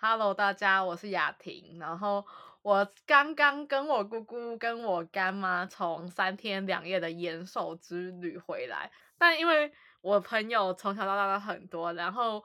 [0.00, 1.78] Hello，大家，我是雅婷。
[1.78, 2.24] 然后
[2.62, 9.70] 我刚刚跟我姑姑跟我干妈从三天两夜的延寿之旅回来，但因为
[10.00, 12.42] 我朋友从小到大都很多，然后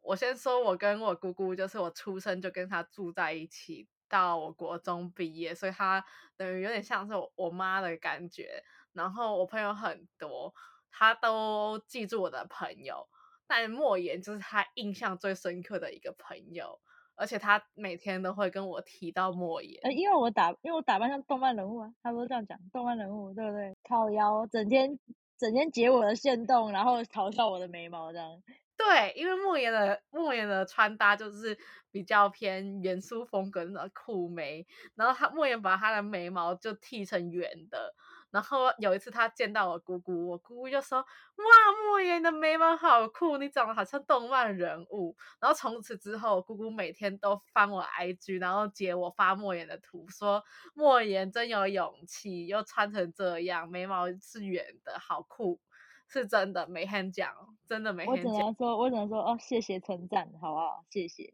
[0.00, 6.02] 我先说，我跟我姑姑就是我出生就跟她住在一起，到我国中毕业，所以她
[6.36, 8.64] 等于有点像是我妈的感觉。
[8.92, 10.54] 然后我朋友很多，
[10.96, 13.08] 她都记住我的朋友，
[13.46, 16.80] 但莫言就是他印象最深刻的一个朋友。
[17.16, 23.72] 而且他每天都会跟我提到莫言，呃，因为我打，因为我打扮像动漫人物啊，他都这样讲，动漫人物对不对？
[23.88, 24.98] 靠腰，整天
[25.38, 28.42] 整天截我的线动，然后嘲笑我的眉毛这样。
[28.76, 31.56] 对，因为莫言的莫言的穿搭就是
[31.92, 34.66] 比较偏严肃风格的酷眉，
[34.96, 37.94] 然后他莫言把他的眉毛就剃成圆的。
[38.34, 40.98] 然后有一次他见到我姑姑，我姑姑就说
[41.38, 41.44] ：“哇，
[41.86, 50.42] 莫言的眉毛好酷，你长得好像动漫人物。”然后从此之后，姑姑每天都翻我 IG，然后截我发莫言的图，说
[50.74, 55.60] 莫言真有勇气，又穿成这样，眉毛是圆的，好酷，
[56.08, 57.32] 是真的，没很讲，
[57.68, 58.24] 真的没很讲。
[58.24, 60.84] 我只能说，我只能说，哦，谢谢称赞，好不好？
[60.90, 61.32] 谢谢，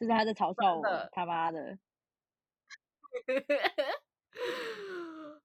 [0.00, 1.78] 是他在嘲笑我，他妈的。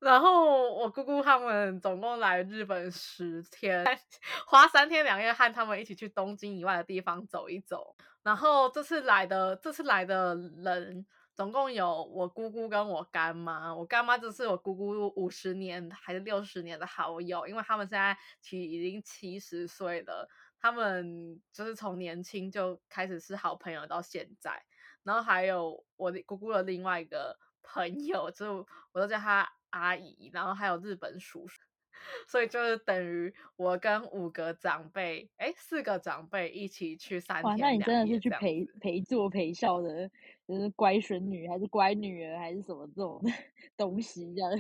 [0.05, 3.83] 然后我姑姑他们总共来日本十天，
[4.45, 7.95] 花三天两夜和他们一起去东京以外的地方走一走。
[8.21, 24.63] 然后这次来的这次来的人总共有我姑姑跟我干妈，我干妈就是我姑姑五十年还是六十年的好友，因为他们现在其实已经七十岁了，他们就是从年轻就开始是好朋友到现在。
[25.01, 29.51] 然后还有我姑姑的另外一个朋友，就我都叫他。
[29.75, 31.61] 阿姨，然后还有日本叔叔，
[32.27, 37.45] 所以就是等于我跟五个长辈，哎，四个长辈一起去三天。
[37.45, 40.09] 哇，那你真的是去陪陪坐陪笑的，
[40.47, 43.22] 就是乖孙女还是乖女儿还是什么这种
[43.75, 44.51] 东西这样？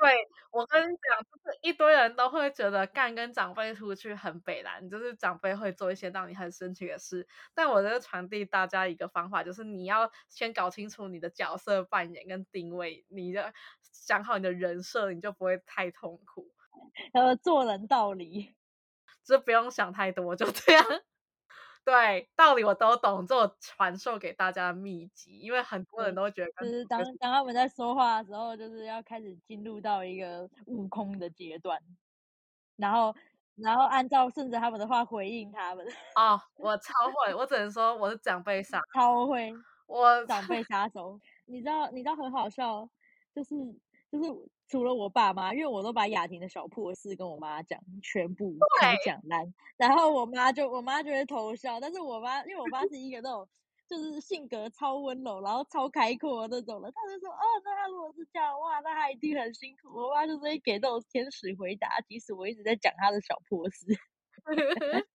[0.00, 7.28] 对我跟你讲，就是一堆人都会觉得干跟长辈出去很北蓝，就是长辈会做一些让你很生气的事。
[7.54, 13.52] 但我这个传递大家一个方法，就是你要先搞清楚你的角色扮演跟定位，你的
[13.82, 16.50] 想好你的人设，你就不会太痛苦。
[17.12, 18.54] 呃，做人道理，
[19.24, 20.84] 就不用想太多，就这样。
[21.84, 31.80] 对，道理我都懂，这我传授给大家的秘籍，因为很多人都觉得，就是当当他们在说话的时候，就是要开始进入到一个悟空的阶段，
[32.76, 33.14] 然后
[33.56, 35.86] 然后按照顺着他们的话回应他们。
[36.16, 36.92] 哦，我超
[37.24, 39.52] 会，我只能说我是长辈杀， 超会，
[39.86, 41.18] 我长辈杀手。
[41.46, 42.88] 你知道，你知道很好笑，
[43.34, 43.54] 就是
[44.10, 44.50] 就是。
[44.70, 48.56] 除了我爸妈，因为我都把雅婷的小破事跟我妈讲，全部
[49.04, 53.48] 讲烂，然后我妈就我妈就会偷笑，但是我妈因为我妈是一个那种
[53.88, 59.88] 就是性格超温柔，然后超开阔那种的，她就说哦，那她如果是这样哇，那她一定很辛苦。
[59.92, 63.86] 我妈就是会给那种天使回答，即使我一直在讲她的小破事。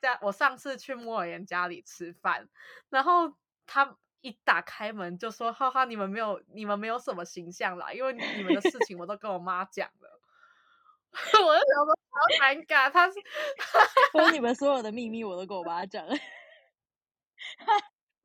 [0.00, 2.48] 在我上次去莫尔言家里吃饭，
[2.88, 3.34] 然后
[3.66, 3.96] 他。
[4.22, 10.20] 一打开门就说：“哈哈，你们没有，你们没有什么形象啦，因为你们的事情我都跟我妈讲了。
[11.12, 11.18] ”我
[11.58, 12.90] 就想说好尴尬。
[12.90, 13.18] 他是，
[14.12, 16.14] 说你们所有的秘密我都跟我妈讲了，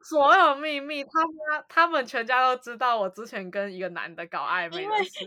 [0.03, 5.25] 所有秘密，他妈他们全家都知道我之前跟一个男的搞暧昧的事，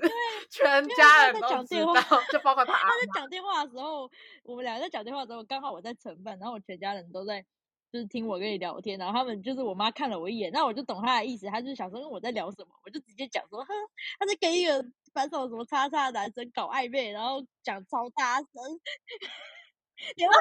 [0.51, 1.95] 全家人都知道，
[2.31, 2.75] 就包括他。
[2.75, 4.09] 他在讲电话的时候，
[4.45, 7.45] 我们两个在讲电话的时候，刚好我在盛饭，然后我全家人都在。
[7.91, 13.73] 就是听我跟你聊天，然后他们就是我妈看了我一眼，那我就懂她的意思，她就想说我在聊什么，我就直接讲说，哼，
[14.19, 14.85] 她在跟一个
[15.15, 18.47] 反手什么叉叉的男生搞暧昧，然后讲超大声，
[20.17, 20.35] 连我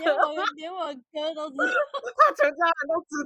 [0.00, 1.64] 连我连我哥都知道，
[2.18, 3.24] 他全家人都知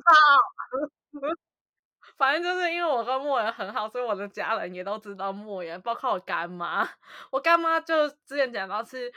[1.25, 1.39] 道，
[2.19, 6.89] 反正就是因为我跟莫言很好，所以我的家人也都知道莫言，包括我干妈，
[7.31, 9.11] 我干妈就之前讲到是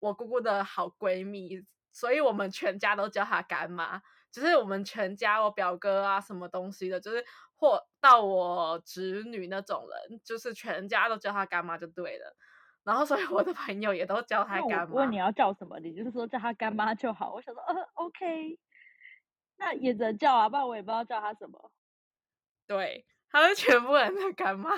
[0.00, 1.64] 我姑姑的好闺蜜。
[1.92, 4.00] 所以我们全家都叫她干妈，
[4.30, 7.24] 就是我们全家，我表哥啊，什么东西的，就是
[7.54, 12.36] 或到我侄女那种人，就是全家都叫她干妈就对了。
[12.82, 14.94] 然后，所以我的朋友也都叫她干妈。
[14.94, 17.32] 问你要叫什么，你就是说叫她干妈就好。
[17.34, 18.58] 我想说，呃，OK，
[19.56, 21.70] 那也只能叫啊，不然我也不知道叫她什么。
[22.66, 24.70] 对，他是全部人的干妈。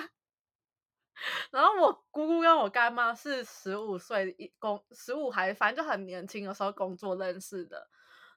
[1.51, 7.87] 然后我姑姑跟我干妈是十五岁一工十五还反正就很年轻的时候工作认识的，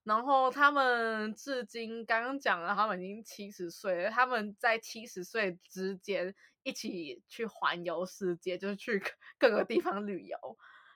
[0.04, 9.02] 然后他们至今刚刚讲了，他们已经七十岁了，他们在七十岁之间一起去环游世界，就是去
[9.38, 10.38] 各个地方旅游。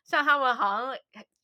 [0.05, 0.97] 像他们好像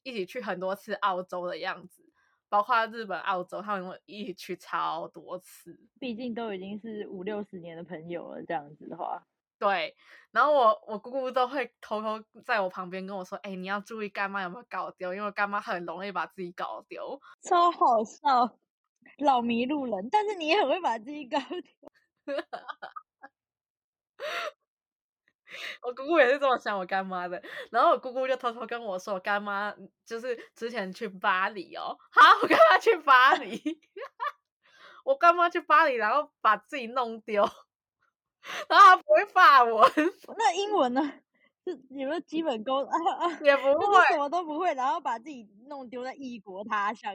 [0.03, 2.05] 一起去很多次澳洲的样子，
[2.49, 5.79] 包括日本、澳洲，他们一起去超多次。
[6.01, 9.27] 毕竟都已经是五六十年的朋友了，这样子的话。
[9.59, 9.97] 对，
[10.31, 18.59] 然后我我姑姑都会偷偷在我旁边跟我说：“哎，你要注意干妈有没有搞丢，因为干妈很容易把自己搞丢。”超好笑，
[19.19, 21.59] 老迷路人，但是你也很会把自己搞丢。
[25.83, 29.75] 我姑姑也是这么想我干妈的，然后我姑姑就偷偷跟我说：“我干妈
[30.05, 33.61] 就是之前去巴黎哦，好，我干妈去巴黎，
[35.05, 37.49] 我干妈去巴黎，然后把自己弄丢。”
[38.69, 39.75] 然后他不会法文，
[40.39, 41.13] 那英文呢？
[41.65, 42.99] 是有没有基本功啊？
[43.45, 47.13] 也不会，什么都不会，然后把自己弄丢在异国他乡。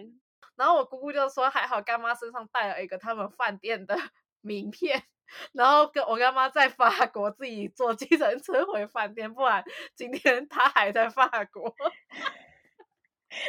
[0.56, 3.98] 然后我姑姑就说：“还好干妈身上带了一个他们饭店的
[4.42, 5.04] 名片，
[5.54, 9.64] 然后跟我干妈在法国自己坐计程车回饭店，不然
[9.96, 11.76] 今天他还在法国。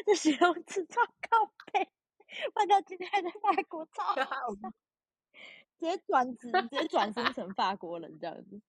[0.07, 1.87] 这形容词超靠背，
[2.55, 4.73] 不然今天还在法国超好笑。”
[5.79, 8.61] 直接转职，直接转身成法国人这样子。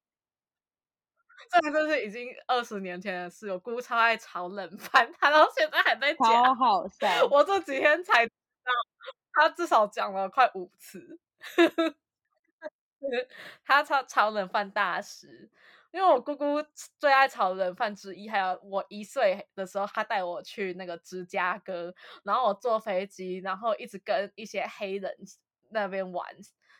[1.52, 3.52] 这个就是已经二十年前的事。
[3.52, 7.08] 我姑超爱炒冷饭，她到现在还在讲，超好 笑。
[7.30, 8.32] 我这几天才知
[8.64, 8.72] 道，
[9.34, 11.20] 她至少讲了快五次。
[13.64, 15.50] 她炒炒冷饭大师，
[15.92, 16.64] 因为我姑姑
[16.98, 18.28] 最爱炒冷饭之一。
[18.30, 21.94] 还有我一岁的时候，她带我去那个芝加哥，
[22.24, 25.14] 然后我坐飞机，然后一直跟一些黑人
[25.70, 26.26] 那边玩。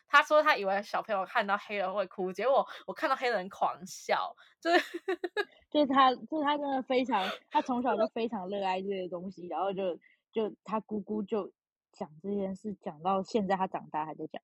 [0.08, 4.78] 他说他以为小朋友看到黑人会哭，结果我看到黑人狂笑，就是
[5.70, 9.96] 就是他，就是他真的非常，他从小就非常热爱这些东西，然后就
[10.32, 11.52] 就他姑姑就
[11.92, 14.40] 讲这件事，讲到现在他长大还在讲，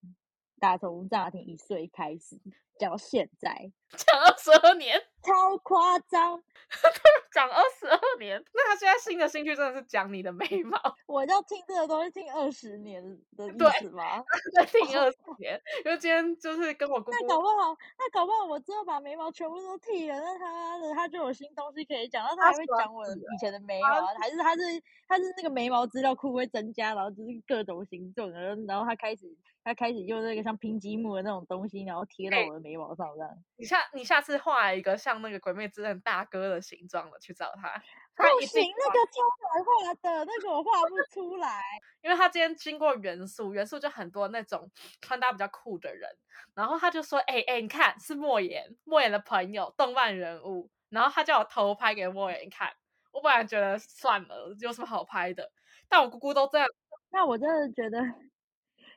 [0.59, 2.41] 打从家庭一岁开始。
[2.87, 6.43] 到现在， 讲二十二年，超夸张。
[7.31, 10.79] 讲二十二年，那他现在新的兴趣真的是讲你的眉毛。
[11.07, 13.03] 我要听这个东西听二十年
[13.37, 14.25] 的意思吗？
[14.55, 17.11] 再听二十年，因为今天就是跟我姑姑。
[17.11, 24.63] 那搞不好，那搞不好我之后把眉毛全部都剃了，那他的他就有新东西可以讲，那他还会讲我以前的眉毛，还是他是
[25.07, 29.27] 他是那个眉毛资料库会增加，然后就是各种形状，然后然后他开始
[29.63, 33.31] 他开始用那个像拼积木的那种东西，然后贴到我的眉毛上这样。
[33.57, 37.19] 你下你下次画一个像那个鬼灭之刃大哥的形状的。
[37.23, 37.81] 去找他，
[38.17, 39.23] 不行，那个超
[39.55, 41.63] 难画的，那个我画不出来。
[42.01, 44.69] 因为他今天经过元素，元素就很多那种
[45.01, 46.11] 穿搭比较酷的人，
[46.53, 52.73] 然后他就说：“哎哎，你看是莫言，莫言的朋友，动漫人物。”然后他叫我偷拍给莫言看。
[53.13, 55.53] 我本来觉得算了，有什么好拍的？
[55.89, 56.67] 但我姑姑都这样，
[57.11, 58.01] 那我真的觉得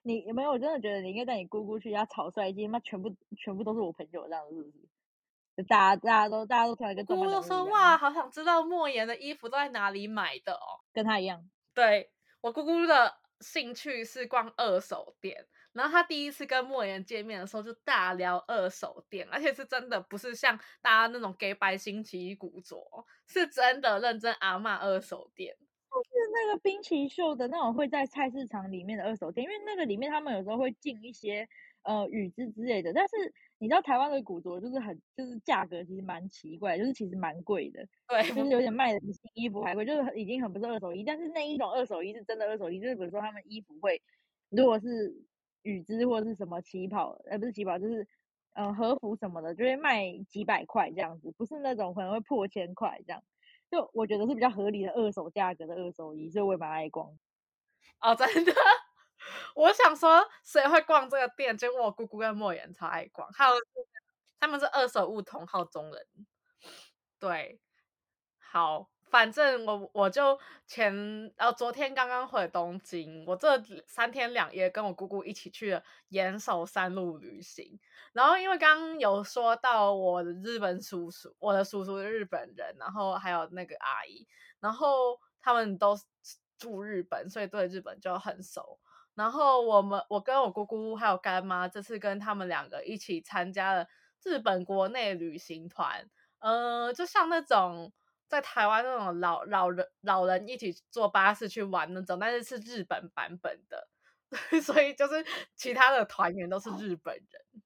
[0.05, 0.51] 你有没有？
[0.51, 4.71] 我真的觉得你应该带你姑姑去家草率一那全部全部都是我朋友这样子。
[5.67, 11.49] 大家大家都大家都穿一个姑姑都说哇，好想知道莫言的衣服都在哪里买的哦，跟他一样。
[11.73, 22.77] 对我姑姑的兴趣是逛二手店，然后她第一次跟莫言见面的时候就大聊二手店，而且是真的不是像大家那种给白星奇异古着，
[23.25, 25.57] 是真的认真阿骂二手店。
[26.03, 31.47] 是那个冰奇秀的那种会在菜市场里面的二手店，因为那个里面他们有时候会进一些
[31.83, 33.15] 呃羽织之类的，但是。
[33.57, 44.01] 你知道台湾的古着就是很就是价格其实蛮奇怪，就是其实蛮贵的，对，就是有点卖的比新衣服还贵，就是已经很不是二手衣，但是那一种二手衣是真的二手衣，就是比如说他们衣服会，
[44.49, 45.15] 如果是
[45.61, 48.05] 羽织或者是什么旗袍，呃不是旗袍，就是
[48.55, 53.23] 呃和服什么的，就会卖几百块这样子，不是那种可能会破千块这样，
[53.71, 57.17] 就我觉得是比较合理的二手价格的二手衣，所以我也蛮爱逛。
[58.01, 58.53] 哦，真的。
[59.55, 61.57] 我想说，谁会逛这个店？
[61.57, 63.51] 结果我姑姑跟莫言超爱逛，还有
[64.39, 66.07] 他们是二手物同好中人。
[67.19, 67.59] 对，
[68.39, 77.79] 好，反正我我就前呃昨天刚刚回东京，我这三天两夜跟我姑姑一起去了岩手山路旅行。
[78.13, 84.27] 然后因为刚刚有说到我的日本叔叔，我的叔叔是日本人，然后还有那个阿姨，
[84.59, 85.97] 然后他们都
[86.57, 88.79] 住日本，所以对日本就很熟。
[89.13, 93.87] 然后我们，我跟我姑姑还有干妈，这次跟他们两个一起参加了
[94.23, 96.09] 日本国内旅行团，
[96.39, 97.93] 呃，就像那种
[98.35, 103.87] 在台湾那种老老人老人一起坐巴士去玩那种，但是是日本版本的，
[104.61, 105.25] 所以就是
[105.55, 107.61] 其他的团员都是日本人。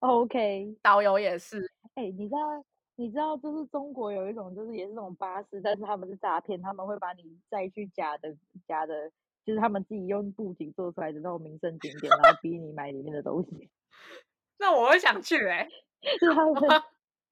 [0.00, 1.70] OK，导游也是。
[1.94, 2.64] 哎，你知道？
[2.96, 8.36] 你知道，就是中国有一种，就是也是那种巴士，但是他们是诈骗，他们会把你载去假的
[8.66, 9.12] 假的。
[9.44, 13.70] 就是他们自己用布景做出来的那种名胜景点，然后逼你买里面的东西。
[14.58, 15.68] 那我会想去哎，
[16.18, 16.82] 是他们，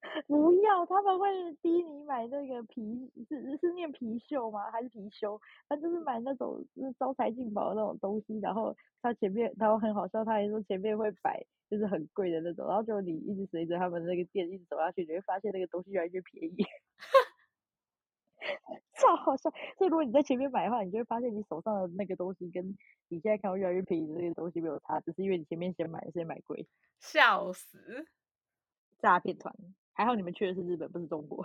[0.27, 4.69] 不要，他们会逼你买那个貔，是是念貔貅吗？
[4.71, 5.39] 还是貔貅？
[5.67, 16.55] 他就是买那种就是招财进宝的那种东西，然后他前面，然后很好笑，他还说前面会摆就是很贵的那种，然后就你一直随着他们那个店一直走下去，你会发现那个东西越来越便宜，
[18.95, 19.49] 超好笑。
[19.77, 22.65] 所以如果你在前面买的话，你就会发现你手上的那个东西跟
[23.09, 26.67] 你现在看到越来越便宜的那个东西没有差，只是因为你前面先买，先买贵。
[26.99, 28.07] 笑死！
[28.99, 29.53] 诈骗团，
[29.95, 31.43] 还好你们去的是日本，不是中国。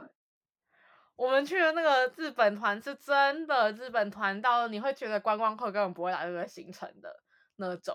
[1.17, 7.15] 我们去的那个日本团是真的日本团到你会觉得观光客根本不会来这个行程的
[7.57, 7.95] 那种。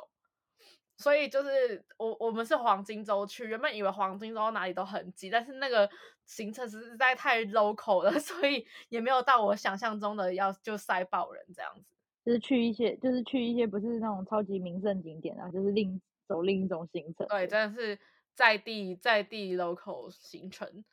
[0.98, 5.90] 所以就是我我们是黄金周去，原本以为黄金周哪里都很挤，但是那个
[6.26, 11.98] 行程实在太 local 了， 所以也没有到我想象中的要就塞爆人这样子。
[12.24, 17.28] 就是去一些，就是去一些不是那种超级名胜景点啊，就是另走另一种行程。
[17.28, 18.00] 对，真的是
[18.36, 20.86] 在地在地 local 行程。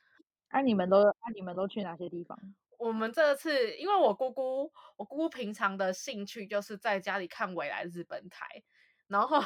[0.51, 2.37] 那你们都那你们都去哪些地方？
[2.79, 8.63] 我们这次因为我姑姑，我姑姑平常的兴趣就是在家里看未来日本台，
[9.07, 9.43] 然后。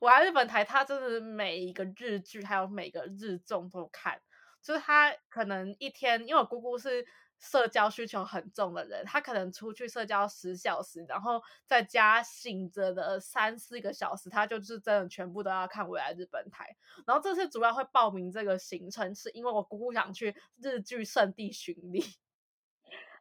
[0.00, 4.22] 我来日本台，他真的每一个日剧还有每个日综都看，
[4.62, 7.04] 就是他可能一天，因为我姑姑是
[7.44, 16.74] 社交需求很重的人，他可能出去社交十小时，然后在家醒着的三四个小时，他就是真的全部都要看未来日本台。
[17.06, 22.02] 然后这次主要会报名这个行程，是因为我姑姑想去日剧圣地巡礼，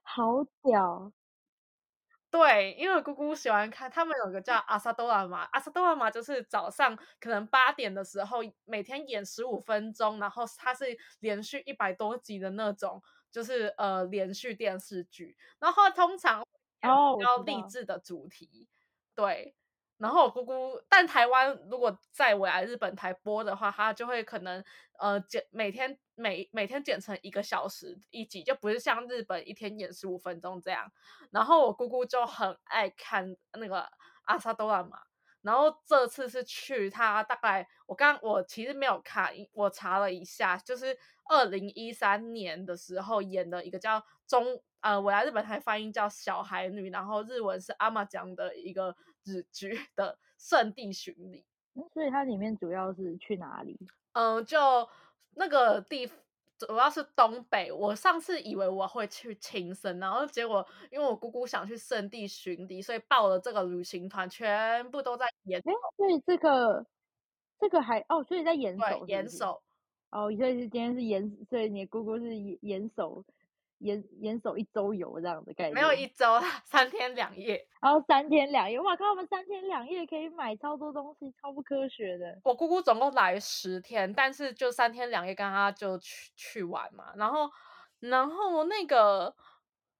[0.02, 1.12] 好屌。
[2.32, 13.04] 对，因为姑姑喜欢看，他们有个叫阿萨多拉玛，阿萨多拉玛就是早上可能八点的时候，每天演十五分钟，然后它是连续一百多集的那种，
[13.34, 16.42] 就是呃连续电视剧，然后通常
[16.84, 18.70] 哦比较励志的主题，
[19.14, 19.54] 对。
[19.98, 24.62] 然后我姑姑，但台湾如果在未来日本台播的话，它就会可能
[25.00, 30.92] 呃剪每天每每天剪成一个小时一集，就不是像日本一天演十五分钟这样。
[31.32, 33.88] 然后我姑姑就很爱看那个
[34.24, 35.00] 阿萨多拉嘛。
[35.44, 40.98] 然后这次是去他大概我刚我其实没有看，我查了一下，就是
[41.30, 48.96] 二零一三年的时候演的一个叫中呃我来日本台翻译叫小孩女，然后日文是阿玛讲的一个。
[49.26, 51.46] 日剧的圣地巡礼，
[51.94, 53.80] 所以它里面主要是去哪里？
[54.12, 54.60] 嗯，就
[55.36, 56.12] 那个地
[56.68, 57.72] 主要是东北。
[57.72, 65.60] 我上次以为我会去青森，然后结果因为我姑姑想去圣地巡礼，所以报了这个旅行团，全部都在延。
[65.60, 66.86] 哎，所以这个
[67.60, 69.62] 这个还哦，所以在延守，延守
[70.12, 73.24] 哦，所以是今天是延，所以你姑姑是延延守。
[73.84, 76.26] 严严守一周游这样的概念，没有一周
[76.64, 79.10] 三天两夜，然后三天两夜，哇靠！
[79.10, 82.40] 我们三天两夜可以买超多东西，超不科学的。
[82.46, 87.14] 我姑姑总共来十天，但是就三天两夜，跟她就去去玩嘛。
[87.18, 87.52] 然后，
[88.00, 89.36] 然后那个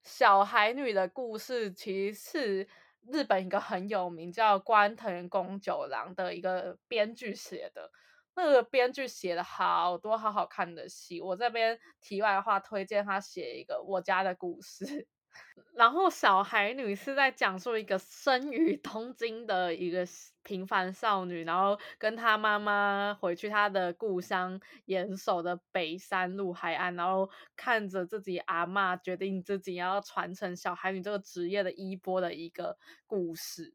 [0.02, 2.68] 小孩女的故事，其实是
[3.12, 7.92] 日本一个很有名叫关藤宫九郎的一个编剧写的。
[8.36, 15.08] 那个编剧写了好多好好看的戏，我这边题外话推荐他写一个我家的故事。
[15.76, 20.06] 然后小孩女是在讲述一个生于东京的一个
[20.44, 33.74] 平凡少女，然后跟她妈妈回去她的故乡岩手的北山路海岸，然后看着自己阿妈决定自己要传承小孩女这个职业的衣钵的一个故事。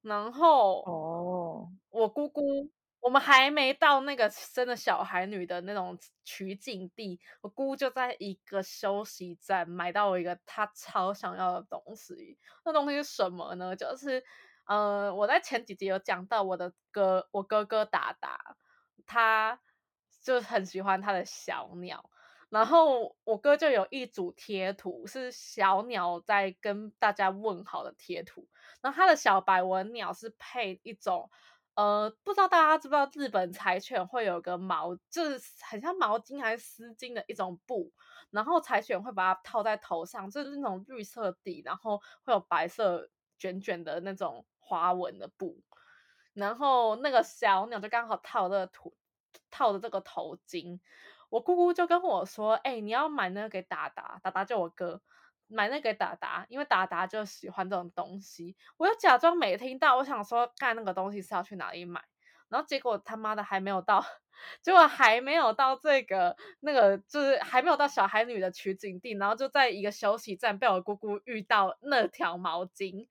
[0.00, 2.70] 然后哦，我姑姑。
[3.00, 12.36] 我们还没到那个生的小孩女的那种取景地，我姑就在一个休息站买到一个她超想要的东西。
[12.64, 13.76] 那东西是什么呢？
[13.76, 14.22] 就是，
[14.66, 18.56] 呃，我在前几集有讲到我的哥，我哥哥达达，
[19.06, 19.60] 他
[20.20, 22.10] 就很喜欢他的小鸟，
[22.50, 28.48] 然后我哥就有一组贴图，是小鸟在跟大家问好的贴图，
[28.82, 31.30] 然后他的小白文鸟是配一种。
[31.78, 37.92] 呃，不知道大家知不知道，日本柴犬会有个毛，就是很像毛巾还是丝巾的一种布，
[38.30, 43.08] 然后柴犬会把它套在头上，就是那种绿色底，然后会有白色
[43.38, 45.62] 卷卷的那种花纹的布，
[46.32, 48.96] 然后那个小鸟就刚好套这个图，
[49.48, 50.80] 套的这个头巾，
[51.30, 55.00] 我姑姑就跟我说，哎，你要买那个给达达，达达就我哥。
[55.48, 58.56] 买那个达达，因为达达就喜欢这种东西。
[58.76, 62.04] 我就假装没听到，我想说，干那个东西是要去哪里买。
[62.48, 64.04] 然后结果他妈的还没有到，
[64.62, 69.12] 结果还没有到这个那个，就是还没有到小孩女的取景地。
[69.14, 73.06] 然后就在一个休息站被我姑姑遇到那条毛巾，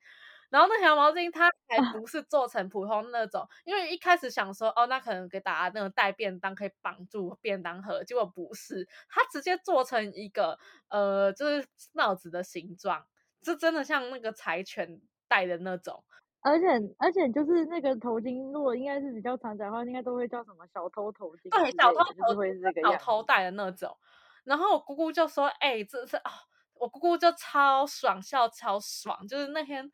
[0.50, 10.58] 然后那条毛巾它 还不是做成普通那种，因为一开始想说哦，那可能给大家那种带便当可以绑住便当盒，结果不是，它直接做成一个
[10.90, 13.06] 呃，就是帽子的形状，
[13.42, 16.04] 就真的像那个柴犬戴的那种。
[16.42, 16.66] 而且
[17.00, 23.98] 而且就是那个头巾，如果应该是比较常讲的话，应该都会叫什么小偷头巾，对，小偷头会是这个小偷戴的那种。
[24.46, 26.32] 然后我姑姑就说：“哎，这是哦。”
[26.80, 29.28] 我姑姑就超爽，笑超爽。
[29.28, 29.92] 就是那天，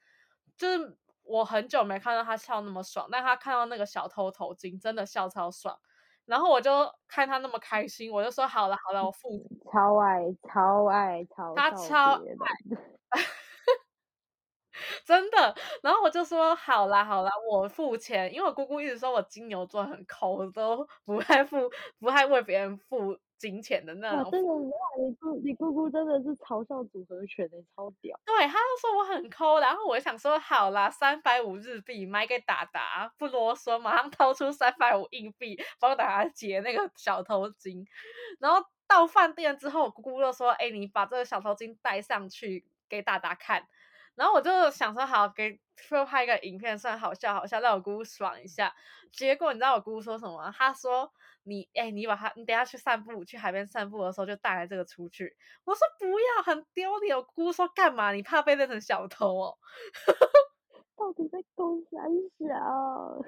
[0.57, 5.77] 就是我很久没看到他笑那么爽，但他看到那个小偷头巾，真的笑超爽。
[6.25, 9.29] 然后我就看他那么开心，我就说：“好了好了，我付。”
[9.71, 12.21] 超爱超爱超他超爱。
[15.05, 21.69] 真的，然后我就说好啦好啦，我付钱，因为我姑姑一直说我金牛座很抠，都不爱付，
[21.99, 24.31] 不爱为别人付金钱的那种。
[24.31, 24.53] 真的，
[24.97, 28.17] 你姑你姑姑真的是嘲笑组合拳的，超屌。
[28.25, 37.85] 对，他就说我很抠，然后我想说好啦，三百五日币买给达达，不啰嗦，马上掏出三百五硬币帮达达结那个小头巾。
[38.39, 43.67] 然后到饭店之后，姑姑就说，哎，你把这个小头巾带上去给达达看。
[44.15, 45.59] 然后我就想说，好，给
[45.89, 48.73] 就拍一个影片，算好笑好笑，让我姑姑爽一下。
[49.11, 50.53] 结果你知道我姑姑说什么？
[50.55, 51.11] 她说
[51.43, 55.35] ：“你，哎，你把它，你等下去散步，去海边散步的时候就带来这个出去。”
[55.65, 58.11] 我说：“不要，很丢脸。”我姑姑说：“干嘛？
[58.13, 59.57] 你怕被认成小偷哦？”
[60.95, 62.01] 到底在公三
[62.39, 63.21] 小？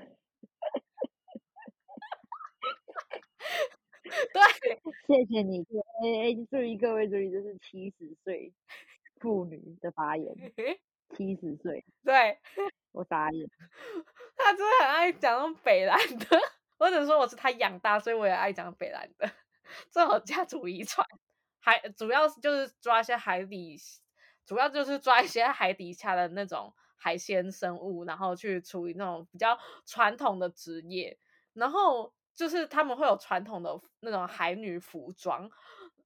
[4.34, 5.62] 对， 谢谢你。
[6.02, 8.54] 哎哎，注意各位注意，这是七十岁。
[9.20, 10.36] 妇女的发言，
[11.16, 12.38] 七十岁，对
[12.92, 13.50] 我傻眼。
[14.36, 16.28] 他真的很爱讲那种北兰的，
[16.78, 19.30] 或者说我是他养大，所以我也爱讲北兰的，
[19.92, 21.06] 正好家族遗传。
[21.60, 23.78] 海主要就是抓一些海底，
[24.46, 31.18] 主要就是抓一些海底下的那种海鲜生物，然后去处理那种比较传统的职业。
[31.54, 35.50] 然后就是他们会有传统的那种海女服装。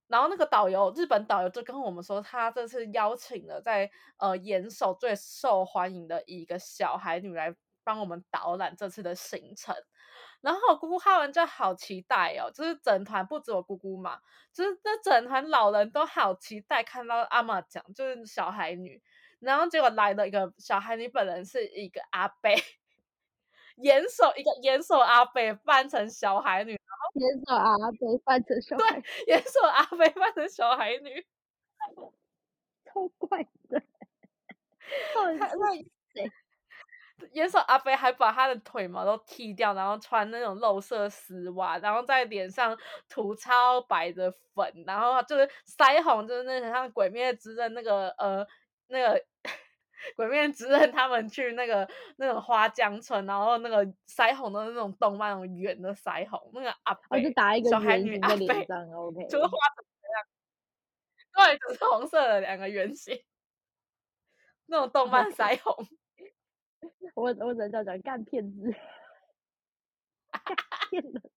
[0.08, 9.76] 然后那个导游，日本导游就跟我们说，他这次邀请了在呃岩手最受欢迎的一个小海女来帮我们导览这次的行程。
[10.42, 14.20] 然后我姑姑看完就好期待哦，就是整团不止我姑姑嘛，
[14.54, 19.02] 就是那整团老人都好期待看到阿玛讲，就是小孩女。
[19.40, 22.56] 然后结果来了一个小孩女，本人是一个阿贝，
[23.78, 26.78] 严守一个严守阿贝扮成小孩女。
[27.14, 31.26] 严守阿伯扮成小孩，对，严守阿伯扮成小孩女，
[32.86, 33.82] 超怪的。
[35.40, 35.74] 那
[36.14, 36.32] 谁？
[37.32, 42.78] 岩手阿飞还把他的腿毛都剃掉，然后穿那种肉色丝袜，然后在脸上
[43.08, 48.46] 涂超白的粉，然后就是腮红，就是那个像《鬼灭之刃》那个呃
[48.88, 49.24] 那个。
[50.16, 63.22] 鬼面之刃他们去那个那种花江村，然后那个腮红的那种动漫，那种圆的腮红，那个阿贝，就打一个小孩女阿贝，OK，就是画成这样，对，就是红色的两个圆形，
[64.68, 65.86] 那种动漫腮红。
[67.16, 68.72] 我我只能叫讲干骗子，
[70.32, 70.56] 干
[70.90, 71.22] 骗人。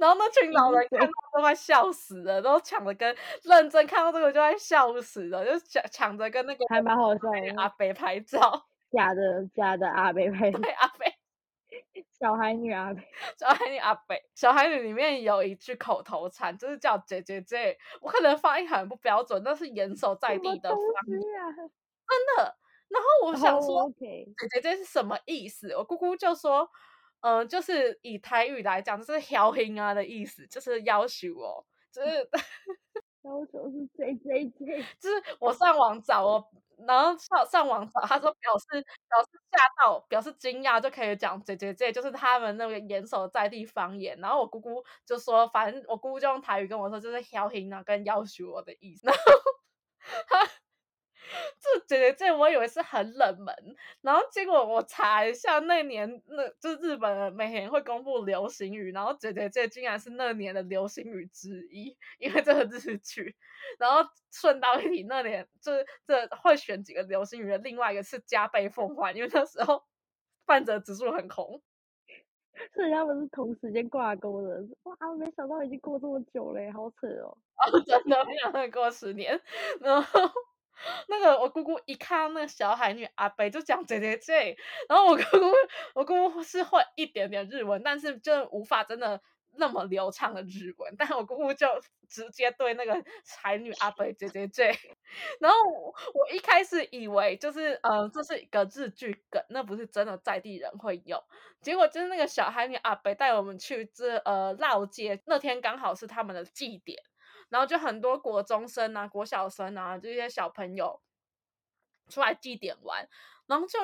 [0.00, 3.14] 然后那群老人看到都快笑死了，都抢着跟
[3.44, 7.20] 认真看到这个就快笑死了，就抢抢着跟那个还蛮好笑
[7.58, 11.14] 阿北拍照，假的假的阿北拍，对阿北，
[12.18, 13.02] 小孩女阿北，
[13.38, 22.56] 小孩女阿北，小孩女里面有一句口头禅，就是叫姐姐姐，我可能发音很不标准，但是严守在地的发音，真的。
[22.88, 23.90] 然后我想说，
[24.38, 25.72] 姐姐这是什么意思？
[25.76, 26.68] 我姑姑就说。
[27.22, 32.08] 嗯，就是以台语来讲，就是“邀请啊”的意思，就是要求哦，就是
[33.24, 36.44] 要求是 “j j j”，就是我上网找哦，
[36.86, 38.66] 然后上上网找，他说表示
[39.08, 44.16] 表示吓到，表示惊讶就可以讲 “j j j”，就是他们那个严守在地方言。
[44.20, 49.06] 然后我姑姑就说，反正我姑姑就用台语跟我说，就是“邀请啊”跟“要求我”的意思。
[49.08, 49.22] 然后
[50.28, 50.48] 他。
[51.60, 53.54] 这姐姐这我以为是很冷门，
[54.00, 63.34] 然后结果我查一下那年，那就是日本每年会公布流行语，然后姐姐这竟然是那年的流行语之一， 因为这个日剧。
[63.78, 69.82] 然后顺道一提，那年就是这会选几个流行语的另外一个是加倍奉还，因为那时候
[70.46, 71.60] 半泽指数很红，
[72.74, 74.62] 所以他们是同时间挂钩的。
[74.84, 77.36] 哇，没想到已经过这么久嘞，好扯哦！
[77.56, 79.40] 哦，真的，没想到过十年，
[79.80, 80.20] 然后。
[81.08, 84.56] 那个我姑姑一看到那个小海女阿北就讲 J J J，
[84.88, 85.52] 然后我姑姑
[85.94, 89.20] 我姑姑是会一点点日文，但是就无法真的
[89.58, 91.66] 那么流畅的日文，但我姑姑就
[92.08, 94.78] 直接对那个才女阿北 J J J，
[95.40, 101.22] 然后我我一开始以为就是呃这是一个日剧梗，那不是真的在地人会有，
[101.62, 107.02] 结果就是那个小孩女阿北带我们去这呃绕街，那天刚好是他们的祭典，
[107.48, 111.00] 然后就很多国中生啊、国小生啊这些小朋友
[112.08, 113.08] 出来祭典玩，
[113.46, 113.78] 然后就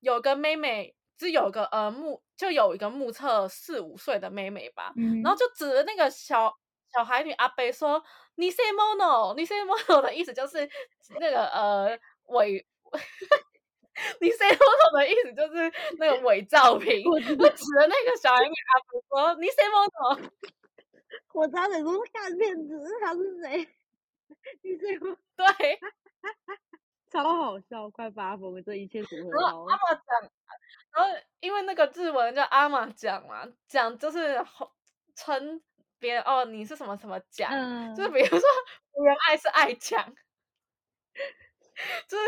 [0.00, 0.94] 有个妹妹。
[1.18, 6.54] 就有个呃目，就有一个目测四五岁的妹妹吧，嗯然后就指着那个小
[6.92, 8.04] 小孩女阿贝说
[8.36, 10.68] ：“你 say mono，你 say mono 的意思就是
[11.18, 12.66] 那个呃伪，
[14.20, 20.30] 你 say mono 的意思就是那个伪造品。”我指着那个小孩女阿贝说：“你 say mono。
[21.36, 23.68] 我差点说看骗子，他是谁？
[24.62, 25.46] 你这个”对，
[27.10, 28.62] 超好笑，快发疯了！
[28.62, 30.30] 这一切组合然后阿好，玛讲，
[30.92, 34.72] 然后因为那个日文叫阿玛讲嘛，讲就是吼
[35.14, 35.62] 称
[35.98, 37.50] 别人哦，你是什么什么讲，
[37.94, 38.40] 就是嗯，比如说
[38.92, 40.02] 福原爱是爱讲，
[42.08, 42.24] 就是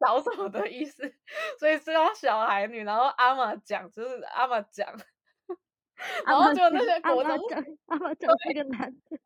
[0.00, 1.02] 小什么的意思，
[1.58, 4.88] 所以是叫小孩女，然后阿玛讲就是阿玛讲，
[6.26, 7.38] 然后就那些国中，
[7.86, 9.18] 阿妈讲是个男的，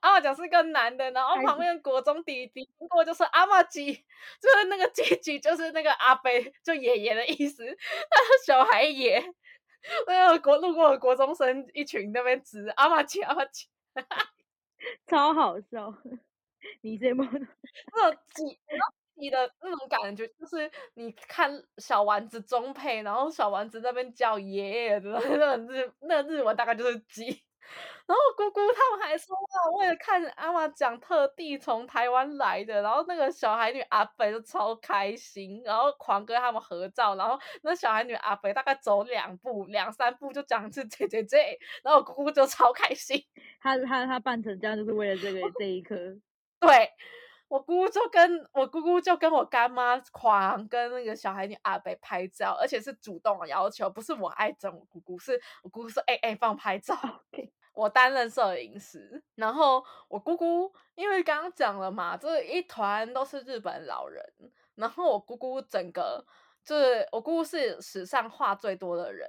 [0.00, 3.94] 阿玛讲是个男的，然后旁边国中弟弟经过就是阿玛吉，
[4.40, 9.22] 就是那个吉吉就是那个阿贝，就爷爷的意思，他是小孩爷。
[10.08, 13.68] 那个国路过的国中生一群那边指阿玛吉阿玛吉，
[15.06, 15.94] 超好笑。
[16.82, 17.38] 你这么那
[18.10, 18.58] 种挤，
[19.16, 27.42] 然后挤的那种感觉，就是你看小丸子中配，然后小丸子那边叫爷爷的那种日 那日文大概就是鸡。
[28.06, 32.80] 然后姑姑他们还说啊，为了看阿玛讲，特地从台湾来的。
[32.80, 37.16] 然后那个小孩女阿北就超开心，然后狂跟他们合照。
[37.16, 43.20] 然后那小孩女阿北大概走两步、两三步就讲是姐姐姐，然后姑姑就超开心。
[43.60, 45.96] 他他他扮成这样，就是为了这个这一刻。
[46.60, 46.88] 对
[47.48, 56.96] 我姑姑就跟我姑姑就跟我干妈狂跟那个小孩女阿北拍照，而且是主动的要求，不是我爱整我姑姑，是我姑姑说哎哎放拍照。
[57.72, 64.24] 我担任摄影师，然后我姑姑因为刚刚讲了嘛，这一团都是日本老人，
[64.76, 66.24] 然后我姑姑整个
[66.64, 69.28] 就是我姑姑是史上话最多的人，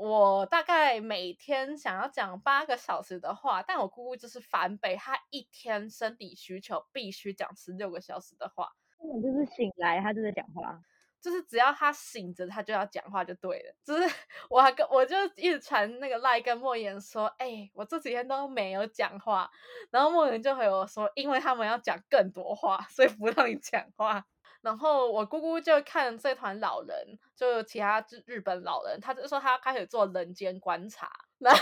[0.00, 10.80] 我大概每天想要讲八个小时的话，但我姑姑就是翻倍，她一天生理需求必须讲十六个小时的话，根本就是醒来她就在讲话。
[11.20, 13.74] 就是只要他醒着，他就要讲话就对了。
[13.84, 14.02] 就是
[14.48, 19.50] 我还跟我就一直传那个赖跟莫言说，哎、我这几天都没有讲话，
[19.90, 24.24] 然后莫言就回我说，因为他们要讲更多话，所以不让你讲话。
[24.62, 31.60] 然后我姑姑就看这团老人，就其他日日本老人，他就说他开始做人间观察， 然后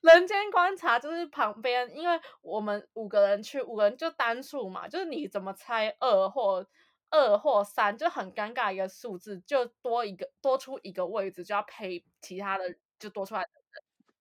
[0.00, 6.66] 人间观察就是旁边，因为我们五个人去，五个人就单数嘛，就是你怎么猜二或
[7.10, 13.48] 二或三，就很尴尬一个数字，就多一个多出一个位置，就要陪其他的就多出来的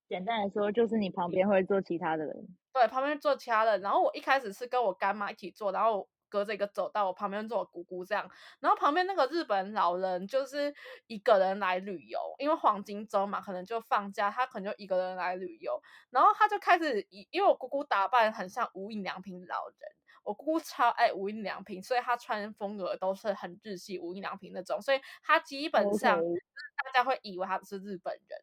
[0.07, 2.47] 简单来说，就是你旁边会坐其他的人。
[2.71, 3.81] 对，旁边坐其他人。
[3.81, 8.27] 然后我一开始是跟我干妈一起坐，然后隔着一个走道，我旁边坐我姑姑这样。
[8.59, 10.73] 然后旁边那个日本老人就是
[11.05, 15.79] 一个人来旅游，因为黄金周嘛，可能就放假，他可能就一个人来旅游。
[16.09, 19.91] 然后他就开始以，因为我姑姑打扮很像无印良品老人，
[20.23, 28.41] 我姑姑超爱无印良品，所以她穿风格都是很日系无印良品那种，所以她基本上大家会以为她是日本人。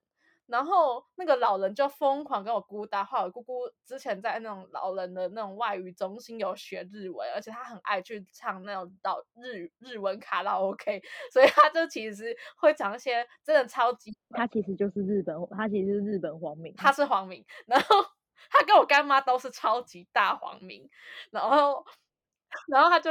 [0.51, 11.01] 然后那个老人就疯狂跟我姑姑搭话，我姑姑之前在那种老人的那种外语中心有学日文，而且她很爱去唱那种老日日文卡拉 OK，
[11.33, 16.75] 所以她就其实会讲一些真的超级她其实就是日本，她其实是日本皇民。
[16.75, 17.97] 她是皇民，然后
[18.51, 20.89] 他跟我干妈都是超级大黄明，
[21.31, 21.85] 然后
[22.69, 23.11] 然后他就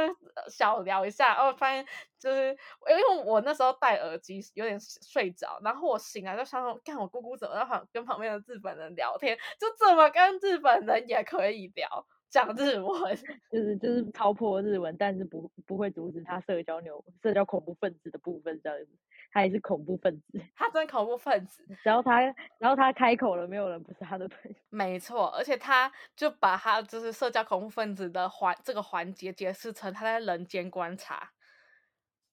[0.50, 1.84] 小聊一下，然后发现
[2.18, 2.50] 就是
[2.88, 13.16] 因为我那时候戴耳机有点睡着，然后我醒来就想说，看我姑姑怎么跟旁边的日本人聊天，就怎么跟日本人也可以聊讲日文，
[13.50, 18.88] 就是就是超破日文，但是不不会阻止他社交牛社交恐怖分子的部分这样子，
[19.32, 20.40] 他也是恐怖分子。
[20.54, 21.66] 他真恐怖分子。
[21.82, 22.22] 然后他
[22.58, 24.56] 然后他开口了，没有人不是他的朋友。
[24.70, 31.32] 没错，而且他就把他就是社交恐怖分子的环这个环节解释成他在人间观察，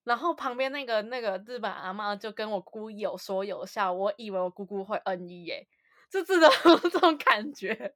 [0.03, 5.67] 然后旁边那个那个日本阿嬷就跟我姑有说有笑，我以为我姑姑会 N 一耶，
[6.09, 7.93] 就真的有这种感觉，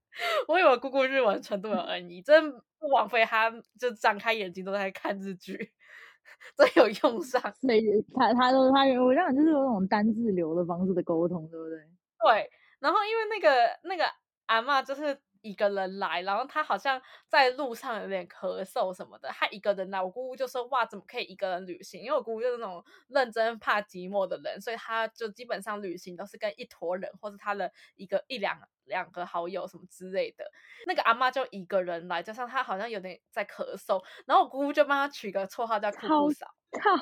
[0.47, 5.71] 我以为我姑姑日文程度有 N 一，真不枉费她就张开眼睛都在看日剧，
[6.57, 7.41] 真有用上。
[7.61, 7.83] 所以
[8.15, 11.77] 他他都他我讲就是有那种单字流的方式的沟通，对不对？
[12.23, 14.03] 对，然后因为那个那个
[14.47, 22.01] 阿嬷就是一个人来，然后他好像在路上有点咳嗽什么的，他一个人来，我姑姑就说哇，怎么可以一个人旅行？
[22.01, 30.45] 因为我姑姑就是那种认真怕寂寞的人，所以他就基本上旅行都是跟一坨人或者他的一个一两两个好友什么之类的。
[30.85, 36.47] 那个阿妈就一个人来，加上他好像有点在咳嗽，然后我姑姑就帮他取个绰号叫酷酷嫂。
[36.71, 36.95] 靠，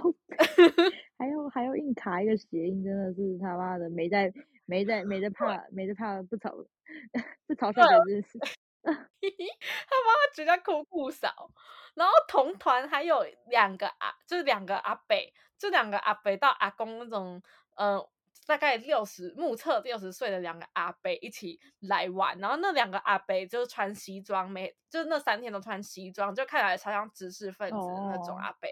[1.18, 4.34] 还要还要硬卡一个谐音，真的是他妈的没在
[4.70, 6.52] 没在没在 怕没在怕不吵
[7.48, 8.40] 不嘲 笑这件事。
[8.84, 11.52] 他帮他取叫酷酷嫂，
[11.96, 15.18] 然后同团还有两个阿，就是两个阿伯，
[15.58, 17.42] 这两个阿伯到阿公那种，
[17.78, 18.08] 嗯。
[18.48, 28.68] 大概六十目测六十岁的两个阿伯一起来玩，然后那两个阿伯就是穿西装，每就是那三天都穿西装，就看起来超像知识分子的那种阿伯。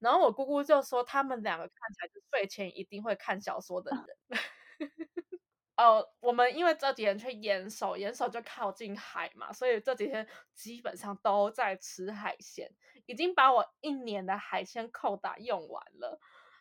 [0.00, 4.88] 然后我姑姑就说，他们两个看起来就睡前一定会看小说的人。
[5.78, 12.68] 哦，我们因为这几天去岩手，岩手就靠近海嘛，所以这几天基本上都在吃海鲜，
[13.06, 16.18] 已经把我一年的海鲜扣打用完了。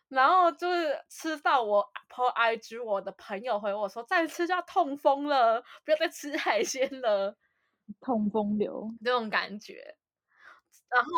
[0.08, 7.36] 然后就是吃到我 po IG，我的朋友回我说再吃就要痛风了，不要再吃海鲜了，
[8.00, 9.98] 痛风流这种感觉。
[10.90, 11.10] 然后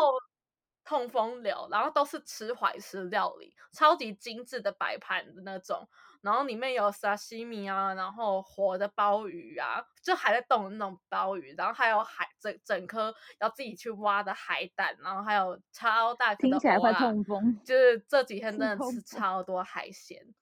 [0.86, 5.90] 痛风流，然后都是吃怀石料理，超级精致的摆盘的那种。
[6.22, 20.34] 然后里面有沙西米啊，然后活的鲍鱼啊，就还在动的那种鲍鱼，然后还有海整整颗要自己去挖的海胆，然后还有超大颗的听起来会痛风，就是这几天真的吃超多海鲜，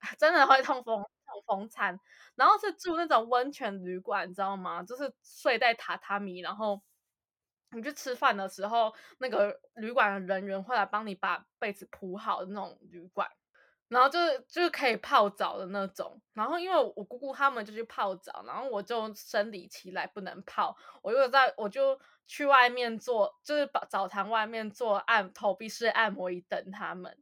[0.18, 1.98] 真的会痛风痛风餐。
[2.36, 4.82] 然后是住那种温泉旅馆，你知道吗？
[4.82, 6.82] 就是睡在榻榻米，然后
[7.70, 13.28] 你去吃饭的时候，那个旅馆的人员会来帮你把被子铺好的那种旅馆。
[13.88, 21.96] 然后就是就是可以泡澡的那种，然后因为我姑姑他们就去泡澡，然后我就生理期来不能泡，我就在我就
[22.26, 27.16] 去外面做，就是澡堂外面做按头皮式按摩椅等他们。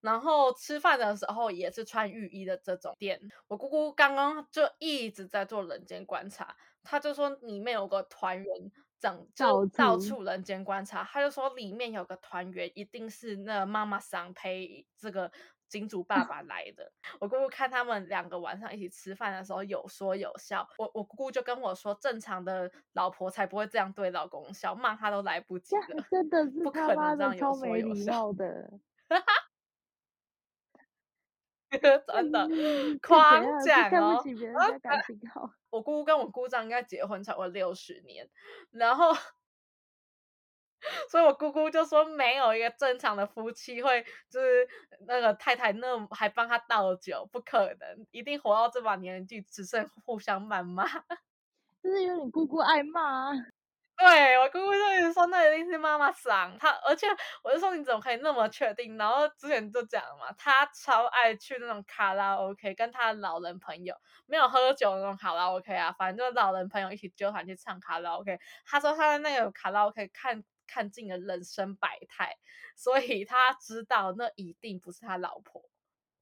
[0.00, 15.30] 然后吃饭的时候也是穿浴衣的这种店，我姑姑刚刚就一直在做人间观察，她就说里面有个团员整就到处人间观察，她就说里面有个团员一定是那妈妈桑陪这个。
[15.70, 28.80] 金主爸爸来的，我姑姑看他们两个晚上一起吃饭的时候有说有笑，我我姑姑就跟我说，正常的老婆才不会这样对老公笑，骂他都来不及了，真的是不可能这样有说有笑的，
[31.70, 32.48] 真的
[33.00, 34.20] 狂讲哦，
[35.70, 38.28] 我姑姑跟我姑丈应该结婚超过六十年，
[38.72, 39.14] 然后。
[41.10, 44.66] 所以，我姑姑就说，没有一个正常的夫妻会，就是
[45.06, 50.86] 那个太太那还帮他倒酒，不可能，一定活到这把年纪，只剩互相谩骂。
[51.82, 53.32] 就是因为你姑姑爱骂。
[53.98, 56.56] 对我姑姑就一直说，那一定是妈妈桑。
[56.58, 57.06] 她，而且
[57.44, 58.96] 我就说，你怎么可以那么确定？
[58.96, 68.38] 然后之前就讲了嘛，她超爱去那种卡拉 OK，跟她的老人朋友，没有喝酒那种卡拉 OK 啊，反正就是老人朋友一起揪团去唱卡拉 OK。
[68.64, 70.42] 她说她在那个卡拉 OK 看。
[70.70, 72.36] 看尽了人生百态，
[72.76, 75.68] 所以他知道那一定不是他老婆。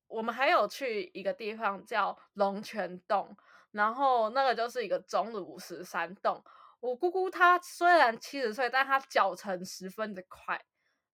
[0.06, 3.37] 我们还有去一个地方叫龙泉洞，
[3.72, 6.42] 然后那个就是一个钟乳石山洞。
[6.80, 10.64] 我姑姑她虽然七十岁，但她脚程十分的快。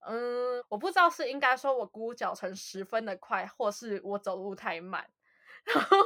[0.07, 5.11] 嗯，我不知道是应该说我姑姑脚程十分的快，或是我走路太慢。
[5.65, 5.97] 然后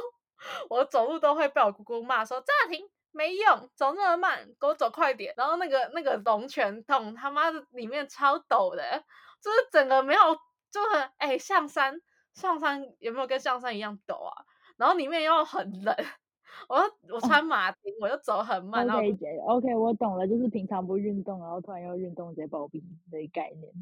[0.69, 2.89] 我走路都会被我姑姑骂说暂停。
[3.11, 5.33] 没用，走那么慢，给我走快点。
[5.35, 9.03] 然后那个那个龙泉洞，他妈的里面超陡的，
[9.41, 10.19] 就是整个没有，
[10.71, 11.99] 就很哎，象山
[12.33, 14.45] 上山有没有跟象山一样陡啊？
[14.77, 15.95] 然后里面又很冷，
[16.67, 16.77] 我
[17.11, 18.87] 我穿马丁，我又走很慢。
[18.87, 23.73] OK OK，我懂了，就是平常不运动，然后突然要运动，直接暴毙的概念。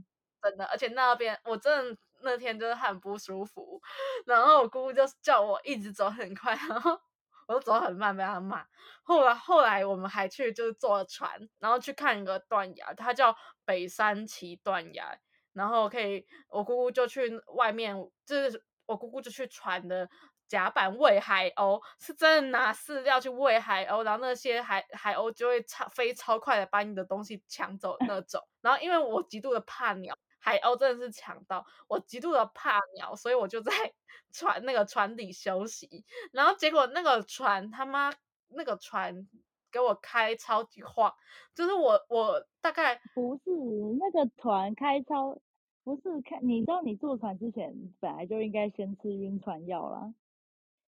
[0.41, 3.81] 真的，而且那边我真的那天就是很不舒服，
[4.25, 6.99] 然后我姑姑就叫我一直走很快，然后。
[7.47, 8.65] 我就走很慢，被他骂。
[9.01, 15.17] 后来后来我们还去就是坐船，然后去看一个断崖，它叫北山崎断崖。
[15.53, 20.07] 然后可以，我姑姑就去外面，就是我姑姑就去船的
[20.47, 28.39] 甲板喂海鸥，是真的拿饲料去喂海鸥，然后那些海海鸥就会超飞超快的把你的东西抢走那种。
[28.61, 30.15] 然后因为我极度的怕鸟。
[30.47, 33.69] 海鸥真的是强到我极度的怕鸟，所以我就在
[34.31, 36.05] 船那个船底休息。
[36.31, 38.13] 然后结果那个船他妈
[38.47, 39.27] 那个船
[39.69, 41.13] 给我开超级晃，
[41.53, 43.51] 就是我我大概不是
[43.99, 45.37] 那个船开超
[45.83, 50.13] 不是开，你知道你坐船之前本来就应该先吃晕船药啦。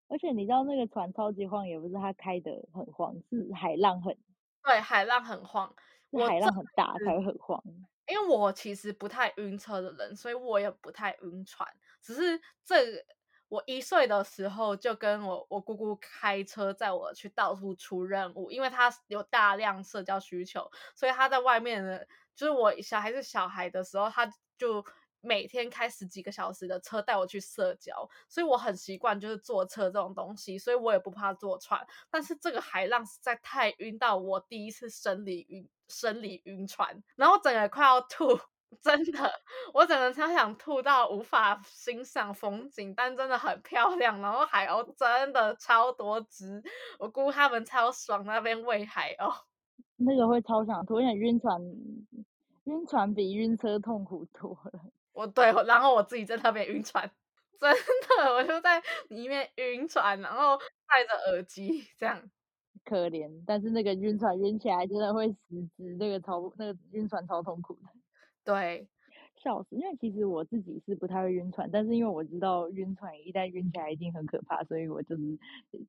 [0.07, 4.17] 而且你知道那个船超级晃，也不是它开的很晃，是海浪很
[4.63, 5.75] 对，海浪很晃，
[6.11, 7.61] 我海浪很大才会很晃。
[8.09, 11.67] 因为我其实不太晕车的人，所以我也不太晕船。
[12.01, 12.75] 只是这
[13.47, 24.85] 我一岁的时候就跟我我姑姑开车载我去到处出任务，因为她有大量社交需求，所以她在外面的，就是我小孩是小孩的时候，她就。
[25.21, 31.85] 每天开十几个小时的车带我去社交，所以我很习惯就是坐车这种东西，所以我也不怕坐船。
[32.09, 38.39] 但是这个海浪实在太晕到我第一次生理晕，生理晕船，然后整个快要吐，
[38.81, 39.31] 真的，
[39.73, 46.63] 我整个超想吐到无法欣赏风景，但真的很漂亮，然后海鸥真的超多只，
[46.99, 49.33] 我估他们超爽那边喂海鸥，
[49.97, 51.59] 那个会超想吐，因为晕船，
[52.65, 54.79] 晕船比晕车痛苦多了。
[55.19, 57.11] 我对，然后我自己在那边晕船，
[57.59, 57.69] 真
[58.17, 62.23] 的，我就在里面晕船，然后戴着耳机这样，
[62.85, 63.29] 可怜。
[63.45, 65.37] 但是那个晕船晕起来真的会死
[65.75, 67.89] 机，那个超那个晕船超痛苦的。
[68.45, 68.87] 对，
[69.35, 69.75] 笑死。
[69.75, 75.37] 因为其实我自己是不太会晕船，但是因为我知道晕船一旦晕起来一定很可怕，所以我就是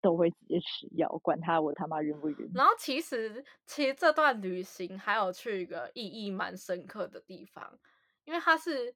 [0.03, 2.51] 都会直接吃药，管他我他妈晕不晕。
[2.53, 7.79] 然后其实其实这段旅行还有去一个意义蛮深刻的地方，
[8.25, 8.93] 因为它是。